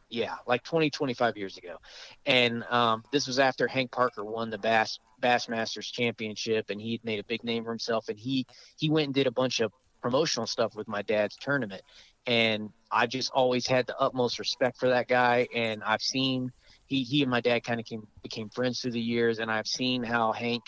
yeah, 0.08 0.36
like 0.46 0.62
20, 0.62 0.90
25 0.90 1.36
years 1.36 1.58
ago. 1.58 1.76
And 2.24 2.64
um, 2.64 3.04
this 3.12 3.26
was 3.26 3.38
after 3.38 3.66
Hank 3.66 3.90
Parker 3.90 4.24
won 4.24 4.48
the 4.48 4.58
Bass 4.58 4.98
Bassmasters 5.20 5.90
Championship, 5.92 6.70
and 6.70 6.80
he 6.80 7.00
made 7.04 7.18
a 7.18 7.24
big 7.24 7.44
name 7.44 7.64
for 7.64 7.70
himself. 7.70 8.08
And 8.08 8.18
he 8.18 8.46
he 8.78 8.88
went 8.88 9.06
and 9.06 9.14
did 9.14 9.26
a 9.26 9.32
bunch 9.32 9.60
of 9.60 9.72
promotional 10.00 10.46
stuff 10.46 10.74
with 10.74 10.88
my 10.88 11.02
dad's 11.02 11.36
tournament. 11.36 11.82
And 12.26 12.70
I 12.90 13.06
just 13.06 13.30
always 13.32 13.66
had 13.66 13.86
the 13.86 13.98
utmost 13.98 14.38
respect 14.38 14.78
for 14.78 14.88
that 14.88 15.08
guy. 15.08 15.46
And 15.54 15.82
I've 15.84 16.02
seen 16.02 16.52
he 16.86 17.02
he 17.02 17.22
and 17.22 17.30
my 17.30 17.40
dad 17.40 17.64
kind 17.64 17.80
of 17.80 17.86
came 17.86 18.06
became 18.22 18.48
friends 18.48 18.80
through 18.80 18.92
the 18.92 19.00
years, 19.00 19.40
and 19.40 19.50
I've 19.50 19.66
seen 19.66 20.02
how 20.02 20.32
Hank 20.32 20.62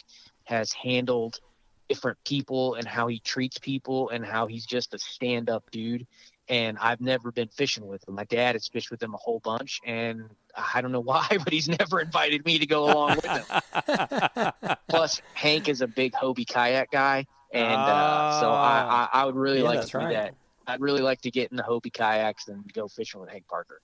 has 0.45 0.73
handled 0.73 1.41
different 1.89 2.19
people 2.25 2.75
and 2.75 2.87
how 2.87 3.07
he 3.09 3.21
treats 3.21 3.59
people 3.59 4.11
and 4.11 4.25
how 4.25 4.47
he's 4.47 4.67
just 4.67 4.95
a 4.95 4.99
stand 4.99 5.51
up 5.51 5.65
dude. 5.71 6.07
And 6.49 6.79
I've 6.81 7.01
never 7.01 7.31
been 7.33 7.49
fishing 7.49 7.87
with 7.87 8.07
him. 8.09 8.15
My 8.15 8.25
dad 8.25 8.55
has 8.55 8.69
fished 8.69 8.91
with 8.91 9.03
him 9.03 9.15
a 9.15 9.19
whole 9.19 9.41
bunch, 9.41 9.81
and 9.85 10.23
I 10.57 10.81
don't 10.81 10.93
know 10.93 11.01
why, 11.13 11.27
but 11.31 11.53
he's 11.53 11.69
never 11.69 12.01
invited 12.01 12.45
me 12.47 12.59
to 12.59 12.67
go 12.67 12.85
along 12.87 13.17
with 13.23 13.35
him. 13.35 13.47
Plus, 14.89 15.21
Hank 15.35 15.69
is 15.69 15.81
a 15.83 15.87
big 15.89 16.13
Hobie 16.13 16.47
kayak 16.47 16.91
guy, 16.91 17.27
and 17.53 17.89
uh, 17.89 18.31
so 18.31 18.55
I, 18.55 18.85
I, 18.89 19.09
I 19.13 19.25
would 19.27 19.37
really 19.37 19.63
Yeah, 19.63 19.69
like 19.69 19.81
to 19.83 19.99
do 19.99 19.99
right. 19.99 20.09
that. 20.09 20.35
I'd 20.67 20.81
really 20.81 21.03
like 21.03 21.21
to 21.23 21.31
get 21.31 21.51
in 21.51 21.57
the 21.57 21.63
Hobie 21.63 21.93
kayaks 21.93 22.49
and 22.49 22.71
go 22.73 22.89
fishing 22.89 23.21
with 23.21 23.31
Hank 23.31 23.47
Parker. 23.49 23.81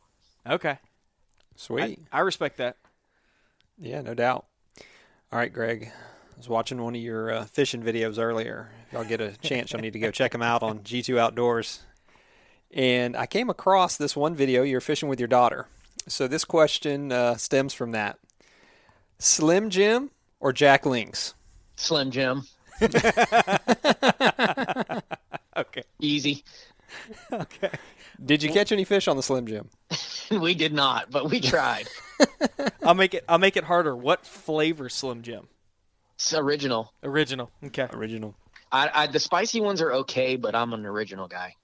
Okay. 0.48 0.78
I, 1.78 1.88
Sweet. 1.88 2.00
I 2.12 2.20
respect 2.20 2.56
that. 2.58 2.76
Yeah, 3.78 4.00
no 4.02 4.14
doubt. 4.14 4.46
All 5.32 5.38
right, 5.38 5.52
Greg. 5.52 5.90
I 6.34 6.38
was 6.38 6.48
watching 6.48 6.82
one 6.82 6.94
of 6.94 7.00
your 7.00 7.30
uh, 7.32 7.44
fishing 7.46 7.82
videos 7.82 8.18
earlier. 8.18 8.70
If 8.86 8.92
y'all 8.92 9.04
get 9.04 9.20
a 9.20 9.36
chance, 9.38 9.72
you'll 9.72 9.82
need 9.82 9.92
to 9.92 10.00
go 10.00 10.10
check 10.10 10.32
them 10.32 10.42
out 10.42 10.62
on 10.62 10.80
G2 10.80 11.16
Outdoors. 11.18 11.82
And 12.72 13.16
I 13.16 13.26
came 13.26 13.48
across 13.50 13.96
this 13.96 14.16
one 14.16 14.34
video. 14.34 14.62
You're 14.64 14.80
fishing 14.80 15.08
with 15.08 15.20
your 15.20 15.28
daughter. 15.28 15.68
So 16.08 16.26
this 16.26 16.44
question 16.44 17.12
uh, 17.12 17.36
stems 17.36 17.72
from 17.72 17.92
that. 17.92 18.18
Slim 19.18 19.70
Jim 19.70 20.10
or 20.40 20.52
Jack 20.52 20.84
Links? 20.84 21.34
Slim 21.76 22.10
Jim, 22.10 22.42
Okay. 25.56 25.82
easy. 26.00 26.42
Okay. 27.32 27.70
Did 28.24 28.42
you 28.42 28.50
catch 28.50 28.72
any 28.72 28.84
fish 28.84 29.06
on 29.08 29.16
the 29.16 29.22
Slim 29.22 29.46
Jim? 29.46 29.68
we 30.40 30.54
did 30.54 30.72
not, 30.72 31.10
but 31.10 31.30
we 31.30 31.40
tried. 31.40 31.88
I'll 32.82 32.94
make 32.94 33.14
it. 33.14 33.24
I'll 33.28 33.38
make 33.38 33.56
it 33.56 33.64
harder. 33.64 33.96
What 33.96 34.26
flavor 34.26 34.88
Slim 34.88 35.22
Jim? 35.22 35.48
It's 36.24 36.32
original. 36.32 36.90
Original. 37.02 37.50
Okay. 37.64 37.86
Original, 37.92 38.34
I, 38.72 38.90
I 38.94 39.06
the 39.08 39.20
spicy 39.20 39.60
ones 39.60 39.82
are 39.82 39.92
okay, 39.92 40.36
but 40.36 40.54
I'm 40.54 40.72
an 40.72 40.86
original 40.86 41.28
guy. 41.28 41.54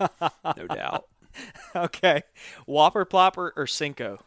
no 0.00 0.66
doubt. 0.68 1.04
Okay. 1.76 2.22
Whopper, 2.66 3.04
plopper, 3.04 3.50
or 3.54 3.66
Senko? 3.66 4.18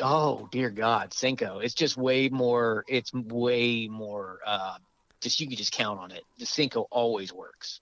Oh 0.00 0.48
dear 0.50 0.70
God, 0.70 1.10
Senko. 1.10 1.62
It's 1.62 1.74
just 1.74 1.98
way 1.98 2.30
more. 2.30 2.84
It's 2.88 3.12
way 3.12 3.86
more. 3.88 4.38
Uh, 4.46 4.76
just 5.20 5.38
you 5.40 5.46
can 5.46 5.56
just 5.56 5.72
count 5.72 5.98
on 6.00 6.10
it. 6.12 6.22
The 6.38 6.46
Senko 6.46 6.86
always 6.90 7.34
works. 7.34 7.80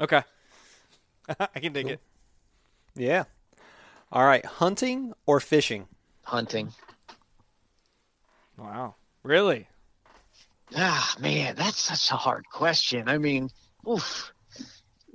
Okay. 0.00 0.22
I 1.40 1.58
can 1.58 1.72
dig 1.72 1.86
Cool. 1.86 1.92
it. 1.94 2.00
Yeah. 2.94 3.24
All 4.12 4.24
right, 4.26 4.44
hunting 4.44 5.12
or 5.26 5.40
fishing? 5.40 5.88
Hunting. 6.22 6.72
Wow. 8.56 8.94
Really? 9.24 9.66
Ah 10.76 11.14
man, 11.18 11.54
that's 11.56 11.80
such 11.80 12.10
a 12.10 12.16
hard 12.16 12.44
question. 12.50 13.08
I 13.08 13.18
mean, 13.18 13.48
oof. 13.88 14.32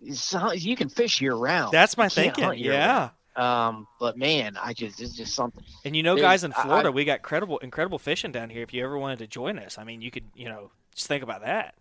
You 0.02 0.76
can 0.76 0.90
fish 0.90 1.22
year 1.22 1.34
round. 1.36 1.74
That's 1.74 1.98
my 1.98 2.06
You 2.06 2.10
thinking. 2.10 2.54
Yeah. 2.56 3.10
Um, 3.36 3.88
but 4.00 4.18
man, 4.18 4.58
I 4.62 4.74
just 4.74 5.00
it's 5.00 5.16
just 5.16 5.36
something. 5.36 5.64
And 5.86 5.96
you 5.96 6.04
know, 6.04 6.16
There's- 6.16 6.26
guys 6.26 6.44
in 6.44 6.52
Florida, 6.54 6.88
I- 6.90 6.92
we 6.92 7.06
got 7.06 7.22
credible, 7.22 7.58
incredible 7.60 8.00
fishing 8.00 8.32
down 8.32 8.50
here. 8.50 8.64
If 8.64 8.74
you 8.74 8.84
ever 8.84 8.98
wanted 8.98 9.20
to 9.20 9.28
join 9.28 9.60
us, 9.60 9.78
I 9.78 9.84
mean, 9.84 10.02
you 10.02 10.10
could, 10.12 10.26
you 10.34 10.50
know, 10.50 10.72
just 10.96 11.08
think 11.08 11.24
about 11.24 11.42
that. 11.42 11.76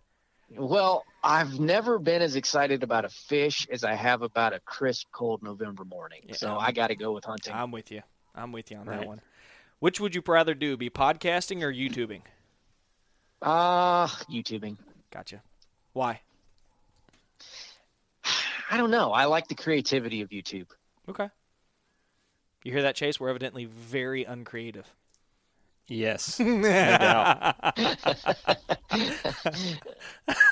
Well, 0.55 1.03
I've 1.23 1.59
never 1.59 1.99
been 1.99 2.21
as 2.21 2.35
excited 2.35 2.83
about 2.83 3.05
a 3.05 3.09
fish 3.09 3.67
as 3.71 3.83
I 3.83 3.95
have 3.95 4.21
about 4.21 4.53
a 4.53 4.59
crisp, 4.61 5.07
cold 5.11 5.43
November 5.43 5.83
morning. 5.83 6.21
Yeah. 6.27 6.35
So 6.35 6.57
I 6.57 6.71
got 6.71 6.87
to 6.87 6.95
go 6.95 7.11
with 7.11 7.25
hunting. 7.25 7.53
I'm 7.53 7.71
with 7.71 7.91
you. 7.91 8.01
I'm 8.33 8.51
with 8.51 8.71
you 8.71 8.77
on 8.77 8.85
that 8.85 9.05
one. 9.05 9.21
Which 9.79 9.99
would 9.99 10.15
you 10.15 10.23
rather 10.25 10.53
do, 10.53 10.77
be 10.77 10.89
podcasting 10.89 11.61
or 11.63 11.71
YouTubing? 11.73 12.21
Ah, 13.41 14.07
YouTubing. 14.29 14.77
Gotcha. 15.11 15.41
Why? 15.93 16.21
I 18.71 18.77
don't 18.77 18.91
know. 18.91 19.11
I 19.11 19.25
like 19.25 19.47
the 19.47 19.55
creativity 19.55 20.21
of 20.21 20.29
YouTube. 20.29 20.67
Okay. 21.09 21.29
You 22.63 22.71
hear 22.71 22.81
that, 22.81 22.95
Chase? 22.95 23.19
We're 23.19 23.29
evidently 23.29 23.65
very 23.65 24.23
uncreative. 24.25 24.85
Yes, 25.87 26.39
no 26.41 26.61
doubt. 26.61 27.55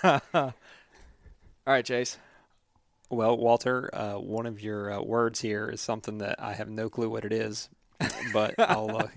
All 0.33 0.53
right, 1.65 1.83
Chase. 1.83 2.17
Well, 3.09 3.37
Walter, 3.37 3.89
uh, 3.93 4.13
one 4.13 4.45
of 4.45 4.61
your 4.61 4.91
uh, 4.91 5.01
words 5.01 5.41
here 5.41 5.69
is 5.69 5.81
something 5.81 6.19
that 6.19 6.41
I 6.41 6.53
have 6.53 6.69
no 6.69 6.89
clue 6.89 7.09
what 7.09 7.25
it 7.25 7.33
is, 7.33 7.69
but 8.33 8.55
I'll 8.57 8.97
uh, 8.97 9.07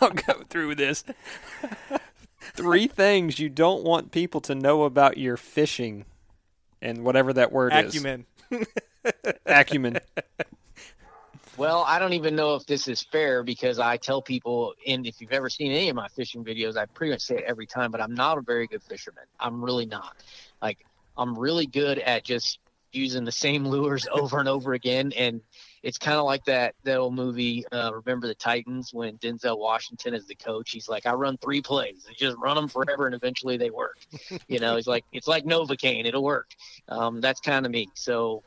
I'll 0.00 0.10
go 0.10 0.42
through 0.48 0.74
this. 0.74 1.04
Three 2.52 2.86
things 2.86 3.38
you 3.38 3.48
don't 3.48 3.82
want 3.82 4.12
people 4.12 4.40
to 4.42 4.54
know 4.54 4.84
about 4.84 5.16
your 5.16 5.36
fishing, 5.36 6.04
and 6.82 7.04
whatever 7.04 7.32
that 7.32 7.52
word 7.52 7.72
Acumen. 7.72 8.26
is. 8.50 8.66
Acumen. 9.46 9.98
Well, 11.56 11.84
I 11.86 12.00
don't 12.00 12.14
even 12.14 12.34
know 12.34 12.56
if 12.56 12.66
this 12.66 12.88
is 12.88 13.02
fair 13.02 13.44
because 13.44 13.78
I 13.78 13.96
tell 13.96 14.20
people, 14.20 14.74
and 14.86 15.06
if 15.06 15.20
you've 15.20 15.32
ever 15.32 15.48
seen 15.48 15.70
any 15.70 15.88
of 15.88 15.94
my 15.94 16.08
fishing 16.08 16.44
videos, 16.44 16.76
I 16.76 16.86
pretty 16.86 17.12
much 17.12 17.22
say 17.22 17.36
it 17.36 17.44
every 17.46 17.66
time, 17.66 17.92
but 17.92 18.00
I'm 18.00 18.14
not 18.14 18.38
a 18.38 18.40
very 18.40 18.66
good 18.66 18.82
fisherman. 18.82 19.24
I'm 19.38 19.64
really 19.64 19.86
not. 19.86 20.16
Like, 20.60 20.84
I'm 21.16 21.38
really 21.38 21.66
good 21.66 22.00
at 22.00 22.24
just 22.24 22.58
using 22.92 23.24
the 23.24 23.32
same 23.32 23.64
lures 23.68 24.06
over 24.12 24.40
and 24.40 24.48
over 24.48 24.74
again. 24.74 25.12
And 25.16 25.40
it's 25.84 25.98
kind 25.98 26.16
of 26.16 26.24
like 26.24 26.46
that 26.46 26.74
that 26.84 26.96
old 26.96 27.14
movie, 27.14 27.64
uh, 27.70 27.92
Remember 27.92 28.26
the 28.26 28.34
Titans, 28.34 28.94
when 28.94 29.18
Denzel 29.18 29.58
Washington 29.58 30.14
is 30.14 30.26
the 30.26 30.34
coach. 30.34 30.70
He's 30.70 30.88
like, 30.88 31.04
I 31.04 31.12
run 31.12 31.36
three 31.36 31.60
plays, 31.60 32.06
I 32.08 32.14
just 32.14 32.38
run 32.38 32.56
them 32.56 32.68
forever, 32.68 33.04
and 33.04 33.14
eventually 33.14 33.58
they 33.58 33.68
work. 33.68 33.98
you 34.48 34.60
know, 34.60 34.76
he's 34.76 34.86
like, 34.86 35.04
it's 35.12 35.28
like 35.28 35.44
Novocaine, 35.44 36.06
it'll 36.06 36.24
work. 36.24 36.50
Um, 36.88 37.20
that's 37.20 37.40
kind 37.40 37.64
of 37.64 37.70
me. 37.70 37.88
So. 37.94 38.42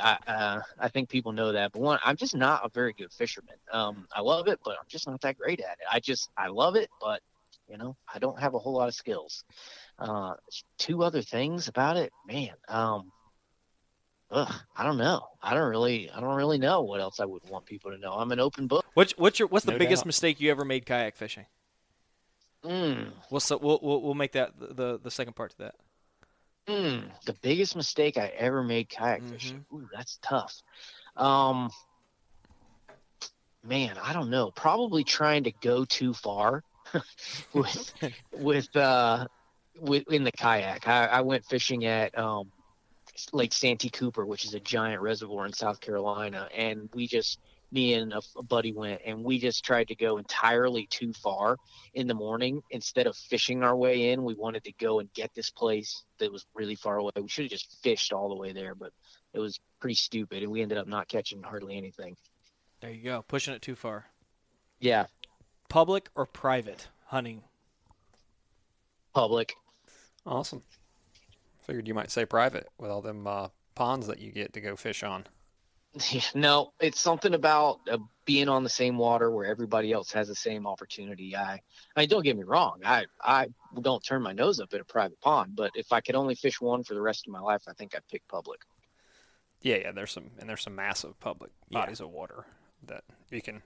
I, 0.00 0.16
uh, 0.28 0.60
I 0.78 0.88
think 0.90 1.08
people 1.08 1.32
know 1.32 1.50
that, 1.50 1.72
but 1.72 1.80
one, 1.80 1.98
I'm 2.04 2.16
just 2.16 2.36
not 2.36 2.64
a 2.64 2.68
very 2.68 2.92
good 2.92 3.10
fisherman. 3.10 3.56
Um, 3.72 4.06
I 4.14 4.20
love 4.20 4.46
it, 4.46 4.60
but 4.64 4.76
I'm 4.78 4.86
just 4.86 5.08
not 5.08 5.20
that 5.22 5.36
great 5.36 5.58
at 5.58 5.78
it. 5.80 5.86
I 5.90 5.98
just, 5.98 6.30
I 6.36 6.48
love 6.48 6.76
it, 6.76 6.88
but 7.00 7.20
you 7.68 7.78
know, 7.78 7.96
I 8.12 8.20
don't 8.20 8.38
have 8.38 8.54
a 8.54 8.60
whole 8.60 8.74
lot 8.74 8.86
of 8.86 8.94
skills. 8.94 9.42
Uh, 9.98 10.34
two 10.76 11.02
other 11.02 11.22
things 11.22 11.66
about 11.66 11.96
it, 11.96 12.12
man. 12.28 12.52
Um, 12.68 13.10
ugh, 14.30 14.54
I 14.76 14.82
don't 14.84 14.98
know. 14.98 15.26
I 15.42 15.54
don't 15.54 15.68
really, 15.68 16.10
I 16.10 16.20
don't 16.20 16.34
really 16.36 16.58
know 16.58 16.82
what 16.82 17.00
else 17.00 17.20
I 17.20 17.24
would 17.24 17.42
want 17.48 17.64
people 17.66 17.90
to 17.90 17.98
know. 17.98 18.12
I'm 18.12 18.30
an 18.32 18.40
open 18.40 18.66
book. 18.66 18.84
What's 18.94 19.12
what's 19.18 19.38
your 19.38 19.48
what's 19.48 19.64
the 19.64 19.72
No 19.72 19.78
biggest 19.78 20.02
doubt. 20.02 20.06
mistake 20.06 20.40
you 20.40 20.50
ever 20.50 20.64
made 20.64 20.84
kayak 20.86 21.14
fishing? 21.16 21.46
Mm, 22.64 23.12
We'll 23.30 23.40
so 23.40 23.56
we'll 23.56 23.78
we'll, 23.82 24.02
we'll 24.02 24.14
make 24.14 24.32
that 24.32 24.58
the, 24.58 24.66
the 24.74 25.00
the 25.04 25.10
second 25.10 25.34
part 25.34 25.52
to 25.52 25.58
that. 25.58 25.74
mm, 26.68 27.04
the 27.24 27.32
biggest 27.34 27.76
mistake 27.76 28.18
I 28.18 28.26
ever 28.36 28.62
made 28.64 28.88
kayak 28.88 29.22
fishing. 29.22 29.64
Ooh, 29.72 29.88
that's 29.94 30.18
tough. 30.22 30.60
Um, 31.16 31.70
man, 33.64 33.96
I 34.02 34.12
don't 34.12 34.30
know. 34.30 34.50
Probably 34.50 35.04
trying 35.04 35.44
to 35.44 35.52
go 35.60 35.84
too 35.84 36.12
far 36.14 36.64
with 37.54 37.92
with 38.32 38.76
uh 38.76 39.26
with 39.80 40.10
in 40.12 40.24
the 40.24 40.32
kayak. 40.32 40.86
I, 40.88 41.06
I 41.06 41.20
went 41.20 41.44
fishing 41.44 41.84
at 41.86 42.16
um 42.18 42.50
Lake 43.32 43.52
Santee 43.52 43.90
Cooper, 43.90 44.24
which 44.26 44.44
is 44.44 44.54
a 44.54 44.60
giant 44.60 45.02
reservoir 45.02 45.46
in 45.46 45.52
South 45.52 45.80
Carolina, 45.80 46.48
and 46.56 46.88
we 46.94 47.06
just 47.06 47.38
me 47.70 47.94
and 47.94 48.12
a, 48.12 48.20
a 48.36 48.42
buddy 48.42 48.72
went 48.72 49.00
and 49.04 49.22
we 49.22 49.38
just 49.38 49.62
tried 49.64 49.88
to 49.88 49.94
go 49.94 50.16
entirely 50.16 50.86
too 50.86 51.12
far 51.12 51.58
in 51.92 52.06
the 52.06 52.14
morning 52.14 52.62
instead 52.70 53.06
of 53.06 53.14
fishing 53.14 53.62
our 53.62 53.76
way 53.76 54.10
in 54.10 54.24
we 54.24 54.34
wanted 54.34 54.64
to 54.64 54.72
go 54.80 55.00
and 55.00 55.12
get 55.12 55.30
this 55.34 55.50
place 55.50 56.02
that 56.18 56.32
was 56.32 56.46
really 56.54 56.74
far 56.74 56.96
away 56.96 57.10
we 57.20 57.28
should 57.28 57.44
have 57.44 57.50
just 57.50 57.76
fished 57.82 58.10
all 58.10 58.30
the 58.30 58.34
way 58.34 58.52
there 58.52 58.74
but 58.74 58.90
it 59.34 59.38
was 59.38 59.60
pretty 59.80 59.94
stupid 59.94 60.42
and 60.42 60.50
we 60.50 60.62
ended 60.62 60.78
up 60.78 60.86
not 60.88 61.08
catching 61.08 61.42
hardly 61.42 61.76
anything 61.76 62.16
There 62.80 62.90
you 62.90 63.04
go, 63.04 63.22
pushing 63.28 63.52
it 63.52 63.60
too 63.60 63.74
far. 63.74 64.06
yeah 64.80 65.04
Public 65.68 66.08
or 66.14 66.24
private 66.24 66.88
hunting? 67.08 67.42
public 69.14 69.54
Awesome. 70.24 70.62
Figured 71.68 71.86
you 71.86 71.92
might 71.94 72.10
say 72.10 72.24
private 72.24 72.66
with 72.78 72.90
all 72.90 73.02
them 73.02 73.26
uh, 73.26 73.48
ponds 73.74 74.06
that 74.06 74.18
you 74.18 74.32
get 74.32 74.54
to 74.54 74.60
go 74.60 74.74
fish 74.74 75.02
on. 75.04 75.26
no 76.34 76.72
it's 76.80 77.00
something 77.00 77.34
about 77.34 77.80
uh, 77.90 77.98
being 78.24 78.48
on 78.48 78.62
the 78.64 78.68
same 78.70 78.96
water 78.98 79.30
where 79.30 79.44
everybody 79.46 79.92
else 79.92 80.10
has 80.12 80.28
the 80.28 80.34
same 80.34 80.66
opportunity 80.66 81.34
i 81.34 81.54
i 81.96 82.00
mean 82.00 82.08
don't 82.08 82.22
get 82.24 82.36
me 82.36 82.42
wrong 82.44 82.78
i 82.84 83.06
i 83.22 83.46
don't 83.80 84.02
turn 84.04 84.20
my 84.22 84.32
nose 84.32 84.60
up 84.60 84.72
at 84.74 84.80
a 84.80 84.84
private 84.84 85.18
pond 85.22 85.56
but 85.56 85.70
if 85.74 85.90
i 85.92 86.00
could 86.00 86.14
only 86.14 86.34
fish 86.34 86.60
one 86.60 86.84
for 86.84 86.92
the 86.94 87.00
rest 87.00 87.26
of 87.26 87.32
my 87.32 87.40
life 87.40 87.62
i 87.68 87.72
think 87.72 87.94
i'd 87.96 88.06
pick 88.08 88.22
public 88.28 88.60
Yeah, 89.62 89.76
yeah. 89.76 89.92
There's 89.92 90.12
some 90.12 90.30
and 90.38 90.48
there's 90.48 90.62
some 90.62 90.74
massive 90.76 91.18
public 91.20 91.50
Yeah. 91.70 91.80
bodies 91.80 92.00
of 92.00 92.10
water 92.10 92.44
that 92.86 93.04
you 93.30 93.40
can 93.42 93.62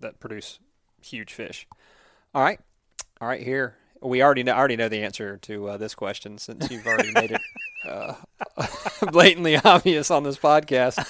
that 0.00 0.18
produce 0.18 0.58
huge 1.00 1.32
fish. 1.32 1.66
All 2.34 2.42
right, 2.42 2.60
all 3.20 3.28
right. 3.28 3.40
Here 3.42 3.76
we 4.02 4.22
already 4.22 4.42
know. 4.42 4.52
I 4.52 4.58
already 4.58 4.76
know 4.76 4.88
the 4.88 5.02
answer 5.02 5.38
to 5.38 5.70
uh, 5.70 5.76
this 5.76 5.94
question 5.94 6.38
since 6.38 6.70
you've 6.70 6.86
already 6.86 7.12
made 7.12 7.32
it 7.32 7.40
uh, 7.88 8.14
blatantly 9.10 9.56
obvious 9.56 10.10
on 10.10 10.22
this 10.22 10.38
podcast. 10.38 11.04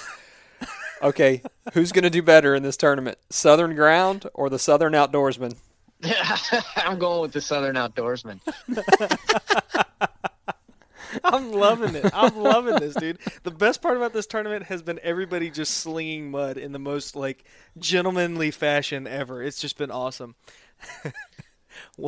Okay, 1.01 1.41
who's 1.73 1.91
going 1.91 2.03
to 2.03 2.09
do 2.09 2.21
better 2.21 2.55
in 2.55 2.63
this 2.63 2.77
tournament, 2.77 3.17
Southern 3.29 3.75
Ground 3.75 4.27
or 4.33 4.49
the 4.49 4.59
Southern 4.59 4.93
Outdoorsman? 4.93 5.55
i'm 6.75 6.99
going 6.99 7.21
with 7.21 7.31
the 7.31 7.39
southern 7.39 7.75
outdoorsman 7.75 8.37
I'm 11.23 11.51
loving 11.51 11.93
it. 11.93 12.09
I'm 12.11 12.35
loving 12.37 12.79
this, 12.79 12.95
dude. 12.95 13.19
The 13.43 13.51
best 13.51 13.83
part 13.83 13.97
about 13.97 14.13
this 14.13 14.25
tournament 14.25 14.65
has 14.65 14.81
been 14.81 14.99
everybody 15.03 15.51
just 15.51 15.77
slinging 15.77 16.31
mud 16.31 16.57
in 16.57 16.71
the 16.71 16.79
most 16.79 17.15
like 17.15 17.43
gentlemanly 17.77 18.49
fashion 18.49 19.05
ever. 19.05 19.43
It's 19.43 19.61
just 19.61 19.77
been 19.77 19.91
awesome. 19.91 20.33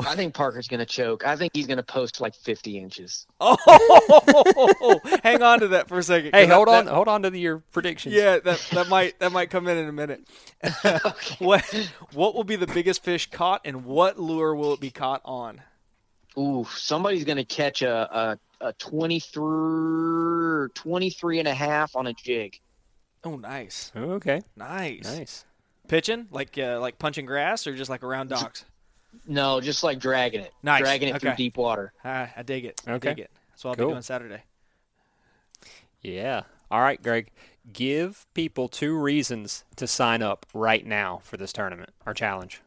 I 0.06 0.16
think 0.16 0.34
Parker's 0.34 0.68
gonna 0.68 0.86
choke. 0.86 1.26
I 1.28 1.36
think 1.36 1.52
he's 1.54 1.68
gonna 1.68 1.84
post 1.84 2.20
like 2.20 2.34
50 2.34 2.80
inches. 2.80 3.28
Oh, 3.40 5.00
hang 5.24 5.44
on 5.44 5.60
to 5.60 5.68
that 5.70 5.88
for 5.88 6.00
a 6.00 6.04
second. 6.04 6.34
Hey, 6.34 6.48
hold 6.48 6.68
that- 6.70 6.88
on, 6.88 6.94
hold 6.94 7.08
on 7.08 7.22
to 7.24 7.38
your 7.38 7.60
predictions. 7.72 8.16
Yeah, 8.16 8.40
that 8.40 8.68
that 8.74 8.90
might 8.90 9.20
that 9.20 9.32
might 9.32 9.50
come 9.52 9.68
in 9.68 9.78
in 9.78 9.88
a 9.88 9.92
minute. 9.92 10.28
what 11.40 11.64
what 12.14 12.34
will 12.34 12.44
be 12.44 12.56
the 12.56 12.66
biggest 12.68 13.04
fish 13.04 13.30
caught, 13.30 13.62
and 13.64 13.86
what 13.86 14.18
lure 14.20 14.56
will 14.56 14.74
it 14.74 14.80
be 14.80 14.90
caught 14.90 15.22
on? 15.24 15.62
Ooh, 16.38 16.66
somebody's 16.72 17.24
gonna 17.24 17.46
catch 17.46 17.82
a 17.84 18.38
a, 18.62 18.68
a 18.70 18.74
23, 18.74 20.70
23 20.74 21.40
and 21.40 21.48
a 21.48 21.54
half 21.54 21.96
on 21.96 22.08
a 22.08 22.14
jig. 22.14 22.60
Oh, 23.24 23.36
nice, 23.38 23.92
Okay. 23.96 24.42
nice, 24.56 25.04
Nice. 25.04 25.46
Pitching 25.88 26.28
like 26.32 26.58
uh, 26.58 26.80
like 26.80 26.98
punching 26.98 27.26
grass, 27.28 27.68
or 27.68 27.76
just 27.76 27.90
like 27.92 28.04
around 28.04 28.30
docks. 28.30 28.66
No, 29.28 29.62
just 29.62 29.84
like 29.84 30.00
dragging 30.00 30.42
it, 30.42 30.52
Nice, 30.64 30.82
dragging 30.82 31.10
it 31.14 31.22
through 31.22 31.36
deep 31.36 31.58
water. 31.58 31.94
I 32.04 32.30
dig 32.46 32.66
it. 32.66 32.82
I 32.88 32.98
dig 32.98 33.20
it. 33.20 33.32
That's 33.50 33.64
what 33.64 33.72
I'll 33.72 33.76
Cool. 33.76 33.88
be 33.88 33.92
doing 33.94 34.02
Saturday. 34.02 34.44
Yeah. 36.02 36.44
All 36.70 36.82
right, 36.82 37.02
Greg. 37.02 37.32
Give 37.72 38.26
people 38.34 38.68
two 38.68 38.96
reasons 38.98 39.64
to 39.78 39.88
sign 39.88 40.22
up 40.22 40.46
right 40.54 40.86
now 40.86 41.22
for 41.24 41.38
this 41.38 41.52
tournament 41.52 41.92
or 42.06 42.14
challenge. 42.14 42.62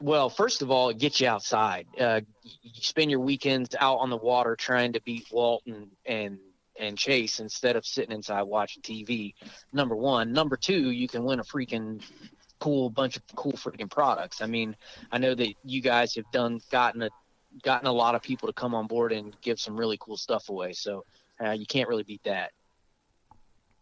Well, 0.00 0.28
first 0.28 0.62
of 0.62 0.70
all, 0.70 0.88
it 0.90 0.98
gets 0.98 1.20
you 1.20 1.28
outside. 1.28 1.86
Uh, 1.98 2.20
you 2.42 2.70
spend 2.74 3.10
your 3.10 3.20
weekends 3.20 3.74
out 3.78 3.96
on 3.96 4.10
the 4.10 4.16
water 4.16 4.54
trying 4.56 4.92
to 4.92 5.00
beat 5.02 5.26
Walt 5.32 5.62
and 5.66 5.88
and 6.06 6.38
and 6.78 6.98
Chase 6.98 7.38
instead 7.38 7.76
of 7.76 7.86
sitting 7.86 8.10
inside 8.14 8.42
watching 8.42 8.82
TV. 8.82 9.34
Number 9.72 9.94
one. 9.96 10.32
Number 10.32 10.56
two, 10.56 10.90
you 10.90 11.06
can 11.08 11.24
win 11.24 11.38
a 11.40 11.44
freaking 11.44 12.02
cool 12.60 12.90
bunch 12.90 13.16
of 13.16 13.22
cool 13.34 13.52
freaking 13.52 13.90
products. 13.90 14.40
I 14.40 14.46
mean, 14.46 14.76
I 15.12 15.18
know 15.18 15.34
that 15.34 15.54
you 15.64 15.80
guys 15.80 16.14
have 16.14 16.30
done 16.32 16.60
gotten 16.70 17.02
a 17.02 17.10
gotten 17.62 17.86
a 17.86 17.92
lot 17.92 18.14
of 18.14 18.22
people 18.22 18.48
to 18.48 18.52
come 18.52 18.74
on 18.74 18.86
board 18.86 19.12
and 19.12 19.36
give 19.40 19.60
some 19.60 19.76
really 19.76 19.96
cool 20.00 20.16
stuff 20.16 20.48
away. 20.48 20.72
So 20.72 21.04
uh, 21.42 21.50
you 21.50 21.66
can't 21.66 21.88
really 21.88 22.02
beat 22.02 22.22
that. 22.24 22.52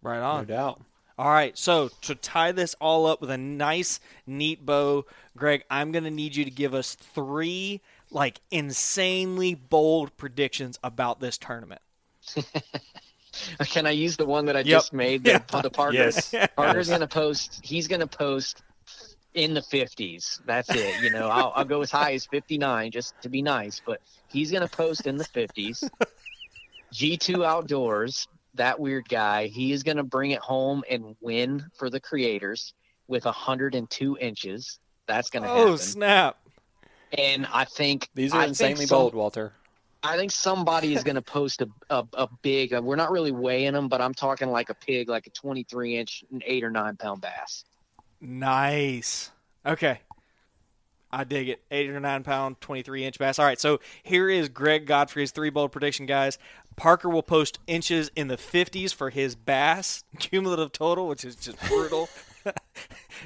Right 0.03 0.21
on. 0.21 0.23
No 0.23 0.39
on. 0.41 0.45
doubt. 0.47 0.83
All 1.19 1.31
right, 1.31 1.57
so 1.57 1.91
to 2.03 2.15
tie 2.15 2.53
this 2.53 2.75
all 2.81 3.07
up 3.07 3.21
with 3.21 3.31
a 3.31 3.37
nice, 3.37 4.01
neat 4.27 4.65
bow, 4.65 5.05
Greg, 5.37 5.63
I'm 5.71 5.93
going 5.93 6.05
to 6.05 6.11
need 6.11 6.35
you 6.35 6.45
to 6.45 6.51
give 6.51 6.75
us 6.75 6.95
three 6.95 7.83
like 8.11 8.41
insanely 8.51 9.55
bold 9.55 10.17
predictions 10.17 10.79
about 10.83 11.21
this 11.21 11.37
tournament. 11.37 11.83
Can 13.67 13.87
I 13.87 13.91
use 13.91 14.17
the 14.17 14.27
one 14.27 14.47
that 14.47 14.57
I 14.57 14.61
Yep. 14.61 14.67
just 14.67 14.93
made? 14.93 15.25
The, 15.25 15.31
Yeah. 15.31 15.61
the 15.61 15.71
Parker. 15.71 15.95
Yes. 15.95 16.35
Parker's 16.57 16.89
gonna 16.89 17.07
post. 17.07 17.61
He's 17.65 17.89
gonna 17.89 18.07
post 18.07 18.63
in 19.35 19.55
the 19.55 19.63
fifties. 19.63 20.41
That's 20.47 20.69
it. 20.71 21.03
You 21.03 21.11
know, 21.11 21.29
I'll, 21.29 21.53
I'll 21.57 21.65
go 21.65 21.81
as 21.81 21.91
high 21.91 22.13
as 22.15 22.27
fifty 22.27 22.59
nine 22.59 22.91
just 22.91 23.15
to 23.23 23.29
be 23.29 23.41
nice, 23.43 23.81
but 23.85 24.01
he's 24.29 24.51
gonna 24.53 24.69
post 24.69 25.07
in 25.07 25.17
the 25.17 25.25
fifties. 25.25 25.83
G 26.93 27.17
two 27.17 27.45
outdoors. 27.45 28.29
That 28.55 28.79
weird 28.79 29.09
guy. 29.09 29.47
He 29.47 29.73
is 29.73 29.83
gonna 29.83 30.05
bring 30.05 30.33
it 30.33 30.41
home 30.41 30.85
and 30.91 31.17
win 31.23 31.65
for 31.79 31.89
the 31.89 32.01
creators 32.01 32.75
with 33.09 33.25
hundred 33.25 33.75
and 33.75 33.89
two 33.89 34.19
inches. 34.21 34.79
That's 35.07 35.31
gonna 35.31 35.49
Oh, 35.51 35.57
happen. 35.57 35.79
snap. 35.79 36.37
And 37.17 37.47
I 37.53 37.65
think 37.65 38.09
These 38.15 38.33
are 38.35 38.41
I 38.43 38.47
insanely 38.47 38.87
some- 38.87 38.99
bold, 38.99 39.15
Walter. 39.15 39.53
I 40.03 40.17
think 40.17 40.33
somebody 40.33 40.95
is 40.95 41.05
going 41.05 41.15
to 41.15 41.23
post 41.23 41.63
a, 41.63 41.69
a, 41.89 42.05
a 42.15 42.29
big. 42.43 42.75
Uh, 42.75 42.81
we're 42.83 42.97
not 42.97 43.13
really 43.13 43.31
weighing 43.31 43.73
them, 43.73 43.89
but 43.89 44.01
I'm 44.01 44.15
talking 44.15 44.51
like 44.51 44.69
a 44.69 44.75
pig, 44.75 45.09
like 45.09 45.27
a 45.27 45.31
23 45.31 45.97
inch, 45.97 46.25
eight 46.45 46.65
or 46.65 46.71
nine 46.71 46.97
pound 46.97 47.21
bass. 47.21 47.65
Nice. 48.21 49.31
Okay. 49.65 50.01
I 51.11 51.25
dig 51.25 51.51
it. 51.51 51.63
Eight 51.71 51.91
or 51.91 52.01
nine 52.01 52.25
pound, 52.25 52.61
23 52.61 53.05
inch 53.05 53.19
bass. 53.19 53.39
All 53.39 53.45
right, 53.45 53.61
so 53.61 53.81
here 54.03 54.31
is 54.31 54.49
Greg 54.49 54.87
Godfrey's 54.87 55.31
three 55.31 55.51
bold 55.51 55.71
prediction, 55.71 56.07
guys. 56.07 56.39
Parker 56.75 57.09
will 57.09 57.23
post 57.23 57.59
inches 57.67 58.11
in 58.17 58.29
the 58.29 58.39
50s 58.39 58.95
for 58.95 59.11
his 59.11 59.35
bass 59.35 60.05
cumulative 60.19 60.73
total, 60.73 61.07
which 61.07 61.25
is 61.25 61.37
just 61.37 61.61
brutal. 61.69 62.09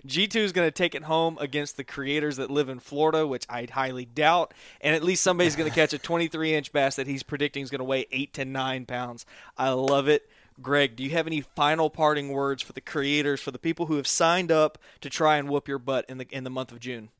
G2 0.06 0.36
is 0.36 0.52
going 0.52 0.66
to 0.66 0.72
take 0.72 0.94
it 0.94 1.04
home 1.04 1.38
against 1.40 1.76
the 1.76 1.84
creators 1.84 2.36
that 2.36 2.50
live 2.50 2.68
in 2.68 2.78
Florida, 2.78 3.26
which 3.26 3.46
I 3.48 3.66
highly 3.70 4.04
doubt. 4.04 4.54
And 4.80 4.94
at 4.94 5.02
least 5.02 5.22
somebody's 5.22 5.56
going 5.56 5.68
to 5.68 5.74
catch 5.74 5.92
a 5.92 5.98
23 5.98 6.54
inch 6.54 6.72
bass 6.72 6.96
that 6.96 7.06
he's 7.06 7.22
predicting 7.22 7.62
is 7.62 7.70
going 7.70 7.78
to 7.80 7.84
weigh 7.84 8.06
eight 8.12 8.32
to 8.34 8.44
nine 8.44 8.86
pounds. 8.86 9.26
I 9.56 9.70
love 9.70 10.08
it. 10.08 10.28
Greg, 10.62 10.96
do 10.96 11.04
you 11.04 11.10
have 11.10 11.26
any 11.26 11.42
final 11.42 11.90
parting 11.90 12.30
words 12.30 12.62
for 12.62 12.72
the 12.72 12.80
creators, 12.80 13.42
for 13.42 13.50
the 13.50 13.58
people 13.58 13.86
who 13.86 13.96
have 13.96 14.06
signed 14.06 14.50
up 14.50 14.78
to 15.02 15.10
try 15.10 15.36
and 15.36 15.50
whoop 15.50 15.68
your 15.68 15.78
butt 15.78 16.06
in 16.08 16.18
the 16.18 16.26
in 16.30 16.44
the 16.44 16.50
month 16.50 16.72
of 16.72 16.80
June? 16.80 17.10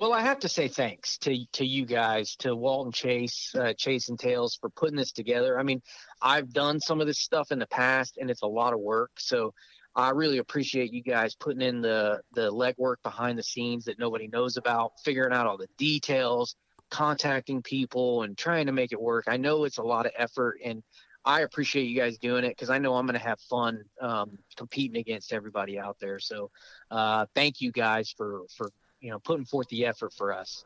Well, 0.00 0.14
I 0.14 0.22
have 0.22 0.40
to 0.40 0.48
say 0.48 0.66
thanks 0.66 1.18
to 1.18 1.44
to 1.52 1.64
you 1.64 1.84
guys, 1.84 2.34
to 2.36 2.56
Walt 2.56 2.86
and 2.86 2.94
Chase, 2.94 3.54
uh, 3.54 3.74
Chasing 3.76 4.16
Tails 4.16 4.56
for 4.58 4.70
putting 4.70 4.96
this 4.96 5.12
together. 5.12 5.60
I 5.60 5.62
mean, 5.62 5.82
I've 6.22 6.52
done 6.52 6.80
some 6.80 7.00
of 7.00 7.06
this 7.06 7.20
stuff 7.20 7.52
in 7.52 7.58
the 7.58 7.66
past, 7.66 8.16
and 8.18 8.30
it's 8.30 8.42
a 8.42 8.46
lot 8.46 8.72
of 8.72 8.80
work. 8.80 9.12
So 9.18 9.52
I 9.96 10.10
really 10.10 10.38
appreciate 10.38 10.92
you 10.92 11.02
guys 11.02 11.34
putting 11.34 11.62
in 11.62 11.80
the 11.80 12.20
the 12.34 12.50
legwork 12.52 12.96
behind 13.02 13.38
the 13.38 13.42
scenes 13.42 13.84
that 13.86 13.98
nobody 13.98 14.28
knows 14.28 14.56
about, 14.56 14.92
figuring 15.04 15.32
out 15.32 15.46
all 15.46 15.56
the 15.56 15.68
details, 15.78 16.56
contacting 16.90 17.62
people, 17.62 18.22
and 18.22 18.36
trying 18.38 18.66
to 18.66 18.72
make 18.72 18.92
it 18.92 19.00
work. 19.00 19.24
I 19.26 19.36
know 19.36 19.64
it's 19.64 19.78
a 19.78 19.82
lot 19.82 20.06
of 20.06 20.12
effort, 20.16 20.58
and 20.64 20.82
I 21.24 21.40
appreciate 21.40 21.84
you 21.84 21.96
guys 21.96 22.18
doing 22.18 22.44
it 22.44 22.50
because 22.50 22.70
I 22.70 22.78
know 22.78 22.94
I'm 22.94 23.06
going 23.06 23.18
to 23.18 23.26
have 23.26 23.40
fun 23.40 23.82
um, 24.00 24.38
competing 24.56 24.96
against 24.98 25.32
everybody 25.32 25.78
out 25.78 25.96
there. 26.00 26.18
So, 26.18 26.50
uh, 26.90 27.26
thank 27.34 27.60
you 27.60 27.72
guys 27.72 28.14
for 28.16 28.42
for 28.56 28.70
you 29.00 29.10
know 29.10 29.18
putting 29.18 29.44
forth 29.44 29.68
the 29.68 29.86
effort 29.86 30.12
for 30.14 30.32
us. 30.32 30.64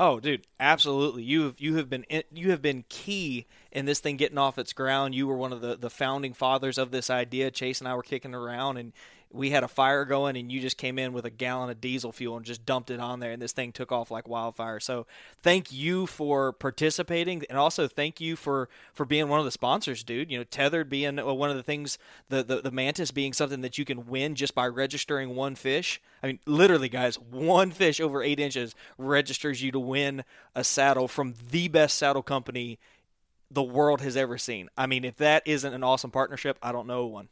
Oh, 0.00 0.20
dude, 0.20 0.46
absolutely. 0.60 1.24
You 1.24 1.42
have 1.42 1.56
you 1.58 1.74
have 1.74 1.90
been 1.90 2.06
you 2.32 2.52
have 2.52 2.62
been 2.62 2.84
key 2.88 3.46
in 3.72 3.84
this 3.84 3.98
thing 3.98 4.16
getting 4.16 4.38
off 4.38 4.56
its 4.56 4.72
ground. 4.72 5.12
You 5.12 5.26
were 5.26 5.36
one 5.36 5.52
of 5.52 5.60
the 5.60 5.76
the 5.76 5.90
founding 5.90 6.34
fathers 6.34 6.78
of 6.78 6.92
this 6.92 7.10
idea. 7.10 7.50
Chase 7.50 7.80
and 7.80 7.88
I 7.88 7.96
were 7.96 8.04
kicking 8.04 8.32
around, 8.32 8.76
and 8.76 8.92
we 9.30 9.50
had 9.50 9.62
a 9.62 9.68
fire 9.68 10.04
going 10.04 10.36
and 10.36 10.50
you 10.50 10.60
just 10.60 10.78
came 10.78 10.98
in 10.98 11.12
with 11.12 11.24
a 11.24 11.30
gallon 11.30 11.68
of 11.68 11.80
diesel 11.80 12.12
fuel 12.12 12.36
and 12.36 12.46
just 12.46 12.64
dumped 12.64 12.90
it 12.90 13.00
on 13.00 13.20
there 13.20 13.32
and 13.32 13.42
this 13.42 13.52
thing 13.52 13.72
took 13.72 13.92
off 13.92 14.10
like 14.10 14.26
wildfire. 14.26 14.80
So 14.80 15.06
thank 15.42 15.70
you 15.70 16.06
for 16.06 16.52
participating 16.52 17.44
and 17.50 17.58
also 17.58 17.86
thank 17.86 18.20
you 18.20 18.36
for 18.36 18.68
for 18.94 19.04
being 19.04 19.28
one 19.28 19.38
of 19.38 19.44
the 19.44 19.50
sponsors 19.50 20.02
dude. 20.02 20.30
You 20.30 20.38
know 20.38 20.44
Tethrd 20.44 20.88
being 20.88 21.18
uh, 21.18 21.32
one 21.32 21.50
of 21.50 21.56
the 21.56 21.62
things 21.62 21.98
the, 22.28 22.42
the 22.42 22.62
the 22.62 22.70
mantis 22.70 23.10
being 23.10 23.32
something 23.32 23.60
that 23.60 23.76
you 23.76 23.84
can 23.84 24.06
win 24.06 24.34
just 24.34 24.54
by 24.54 24.66
registering 24.66 25.34
one 25.34 25.54
fish. 25.54 26.00
I 26.22 26.28
mean 26.28 26.38
literally 26.46 26.88
guys 26.88 27.18
one 27.18 27.70
fish 27.70 28.00
over 28.00 28.22
eight 28.22 28.40
inches 28.40 28.74
registers 28.96 29.62
you 29.62 29.72
to 29.72 29.80
win 29.80 30.24
a 30.54 30.64
saddle 30.64 31.08
from 31.08 31.34
the 31.50 31.68
best 31.68 31.98
saddle 31.98 32.22
company 32.22 32.78
the 33.50 33.62
world 33.62 34.00
has 34.00 34.16
ever 34.16 34.38
seen. 34.38 34.70
I 34.76 34.86
mean 34.86 35.04
if 35.04 35.16
that 35.16 35.42
isn't 35.46 35.74
an 35.74 35.84
awesome 35.84 36.10
partnership 36.10 36.58
i 36.62 36.72
don't 36.72 36.86
know 36.86 37.06
one 37.06 37.28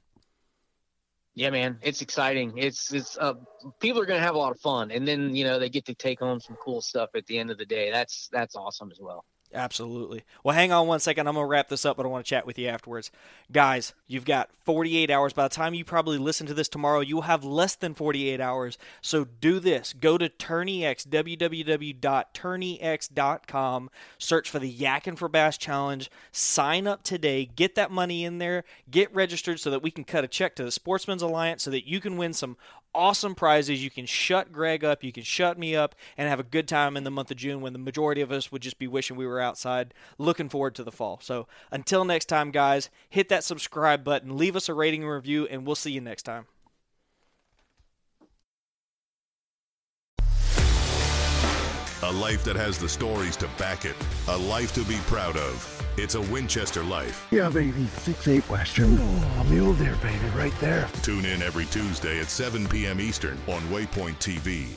yeah, 1.36 1.50
man, 1.50 1.78
it's 1.82 2.00
exciting. 2.00 2.54
It's 2.56 2.92
it's 2.94 3.18
uh, 3.18 3.34
people 3.78 4.00
are 4.00 4.06
gonna 4.06 4.20
have 4.20 4.34
a 4.34 4.38
lot 4.38 4.52
of 4.52 4.58
fun, 4.58 4.90
and 4.90 5.06
then 5.06 5.36
you 5.36 5.44
know 5.44 5.58
they 5.58 5.68
get 5.68 5.84
to 5.84 5.94
take 5.94 6.18
home 6.18 6.40
some 6.40 6.56
cool 6.56 6.80
stuff 6.80 7.10
at 7.14 7.26
the 7.26 7.38
end 7.38 7.50
of 7.50 7.58
the 7.58 7.66
day. 7.66 7.90
That's 7.90 8.28
that's 8.32 8.56
awesome 8.56 8.90
as 8.90 8.98
well. 8.98 9.22
Absolutely. 9.54 10.24
Well, 10.42 10.54
hang 10.54 10.72
on 10.72 10.86
one 10.86 11.00
second. 11.00 11.26
I'm 11.26 11.34
going 11.34 11.44
to 11.44 11.48
wrap 11.48 11.68
this 11.68 11.84
up, 11.84 11.96
but 11.96 12.04
I 12.04 12.08
want 12.08 12.24
to 12.24 12.28
chat 12.28 12.46
with 12.46 12.58
you 12.58 12.68
afterwards. 12.68 13.10
Guys, 13.50 13.94
you've 14.06 14.24
got 14.24 14.50
48 14.64 15.10
hours. 15.10 15.32
By 15.32 15.44
the 15.44 15.54
time 15.54 15.74
you 15.74 15.84
probably 15.84 16.18
listen 16.18 16.46
to 16.48 16.54
this 16.54 16.68
tomorrow, 16.68 17.00
you'll 17.00 17.22
have 17.22 17.44
less 17.44 17.76
than 17.76 17.94
48 17.94 18.40
hours. 18.40 18.78
So 19.00 19.24
do 19.24 19.60
this. 19.60 19.92
Go 19.92 20.18
to 20.18 20.28
TourneyX, 20.28 21.06
www.tourneyx.com, 21.06 23.90
search 24.18 24.50
for 24.50 24.58
the 24.58 24.68
Yakin 24.68 25.16
for 25.16 25.28
Bass 25.28 25.56
Challenge, 25.56 26.10
sign 26.32 26.86
up 26.86 27.02
today, 27.02 27.46
get 27.46 27.74
that 27.76 27.90
money 27.90 28.24
in 28.24 28.38
there, 28.38 28.64
get 28.90 29.14
registered 29.14 29.60
so 29.60 29.70
that 29.70 29.82
we 29.82 29.90
can 29.90 30.04
cut 30.04 30.24
a 30.24 30.28
check 30.28 30.56
to 30.56 30.64
the 30.64 30.70
Sportsman's 30.70 31.22
Alliance 31.22 31.62
so 31.62 31.70
that 31.70 31.86
you 31.86 32.00
can 32.00 32.16
win 32.16 32.32
some 32.32 32.56
awesome 32.96 33.34
prizes. 33.34 33.84
You 33.84 33.90
can 33.90 34.06
shut 34.06 34.50
Greg 34.50 34.82
up, 34.82 35.04
you 35.04 35.12
can 35.12 35.22
shut 35.22 35.58
me 35.58 35.76
up, 35.76 35.94
and 36.16 36.28
have 36.28 36.40
a 36.40 36.44
good 36.44 36.66
time 36.66 36.96
in 36.96 37.04
the 37.04 37.10
month 37.10 37.30
of 37.30 37.36
June 37.36 37.60
when 37.60 37.72
the 37.72 37.78
majority 37.78 38.22
of 38.22 38.32
us 38.32 38.50
would 38.50 38.62
just 38.62 38.78
be 38.78 38.88
wishing 38.88 39.16
we 39.16 39.26
were 39.36 39.42
outside. 39.42 39.94
Looking 40.18 40.48
forward 40.48 40.74
to 40.76 40.84
the 40.84 40.92
fall. 40.92 41.20
So 41.22 41.46
until 41.70 42.04
next 42.04 42.26
time, 42.26 42.50
guys, 42.50 42.90
hit 43.08 43.28
that 43.28 43.44
subscribe 43.44 44.02
button, 44.02 44.36
leave 44.36 44.56
us 44.56 44.68
a 44.68 44.74
rating 44.74 45.02
and 45.02 45.10
review, 45.12 45.46
and 45.46 45.66
we'll 45.66 45.76
see 45.76 45.92
you 45.92 46.00
next 46.00 46.24
time. 46.24 46.46
A 52.02 52.12
life 52.12 52.44
that 52.44 52.54
has 52.54 52.78
the 52.78 52.88
stories 52.88 53.36
to 53.38 53.48
back 53.58 53.84
it. 53.84 53.96
A 54.28 54.36
life 54.36 54.72
to 54.74 54.84
be 54.84 54.96
proud 55.06 55.36
of. 55.36 55.72
It's 55.96 56.14
a 56.14 56.20
Winchester 56.20 56.84
life. 56.84 57.26
Yeah, 57.32 57.48
baby. 57.48 57.86
Six 57.86 58.28
eight 58.28 58.48
Western. 58.48 58.96
Oh, 59.00 59.46
mule 59.50 59.72
deer, 59.74 59.96
baby, 60.02 60.26
right 60.36 60.54
there. 60.60 60.88
Tune 61.02 61.24
in 61.24 61.42
every 61.42 61.64
Tuesday 61.66 62.20
at 62.20 62.26
7 62.26 62.68
p.m. 62.68 63.00
Eastern 63.00 63.38
on 63.48 63.60
Waypoint 63.62 64.18
TV. 64.18 64.76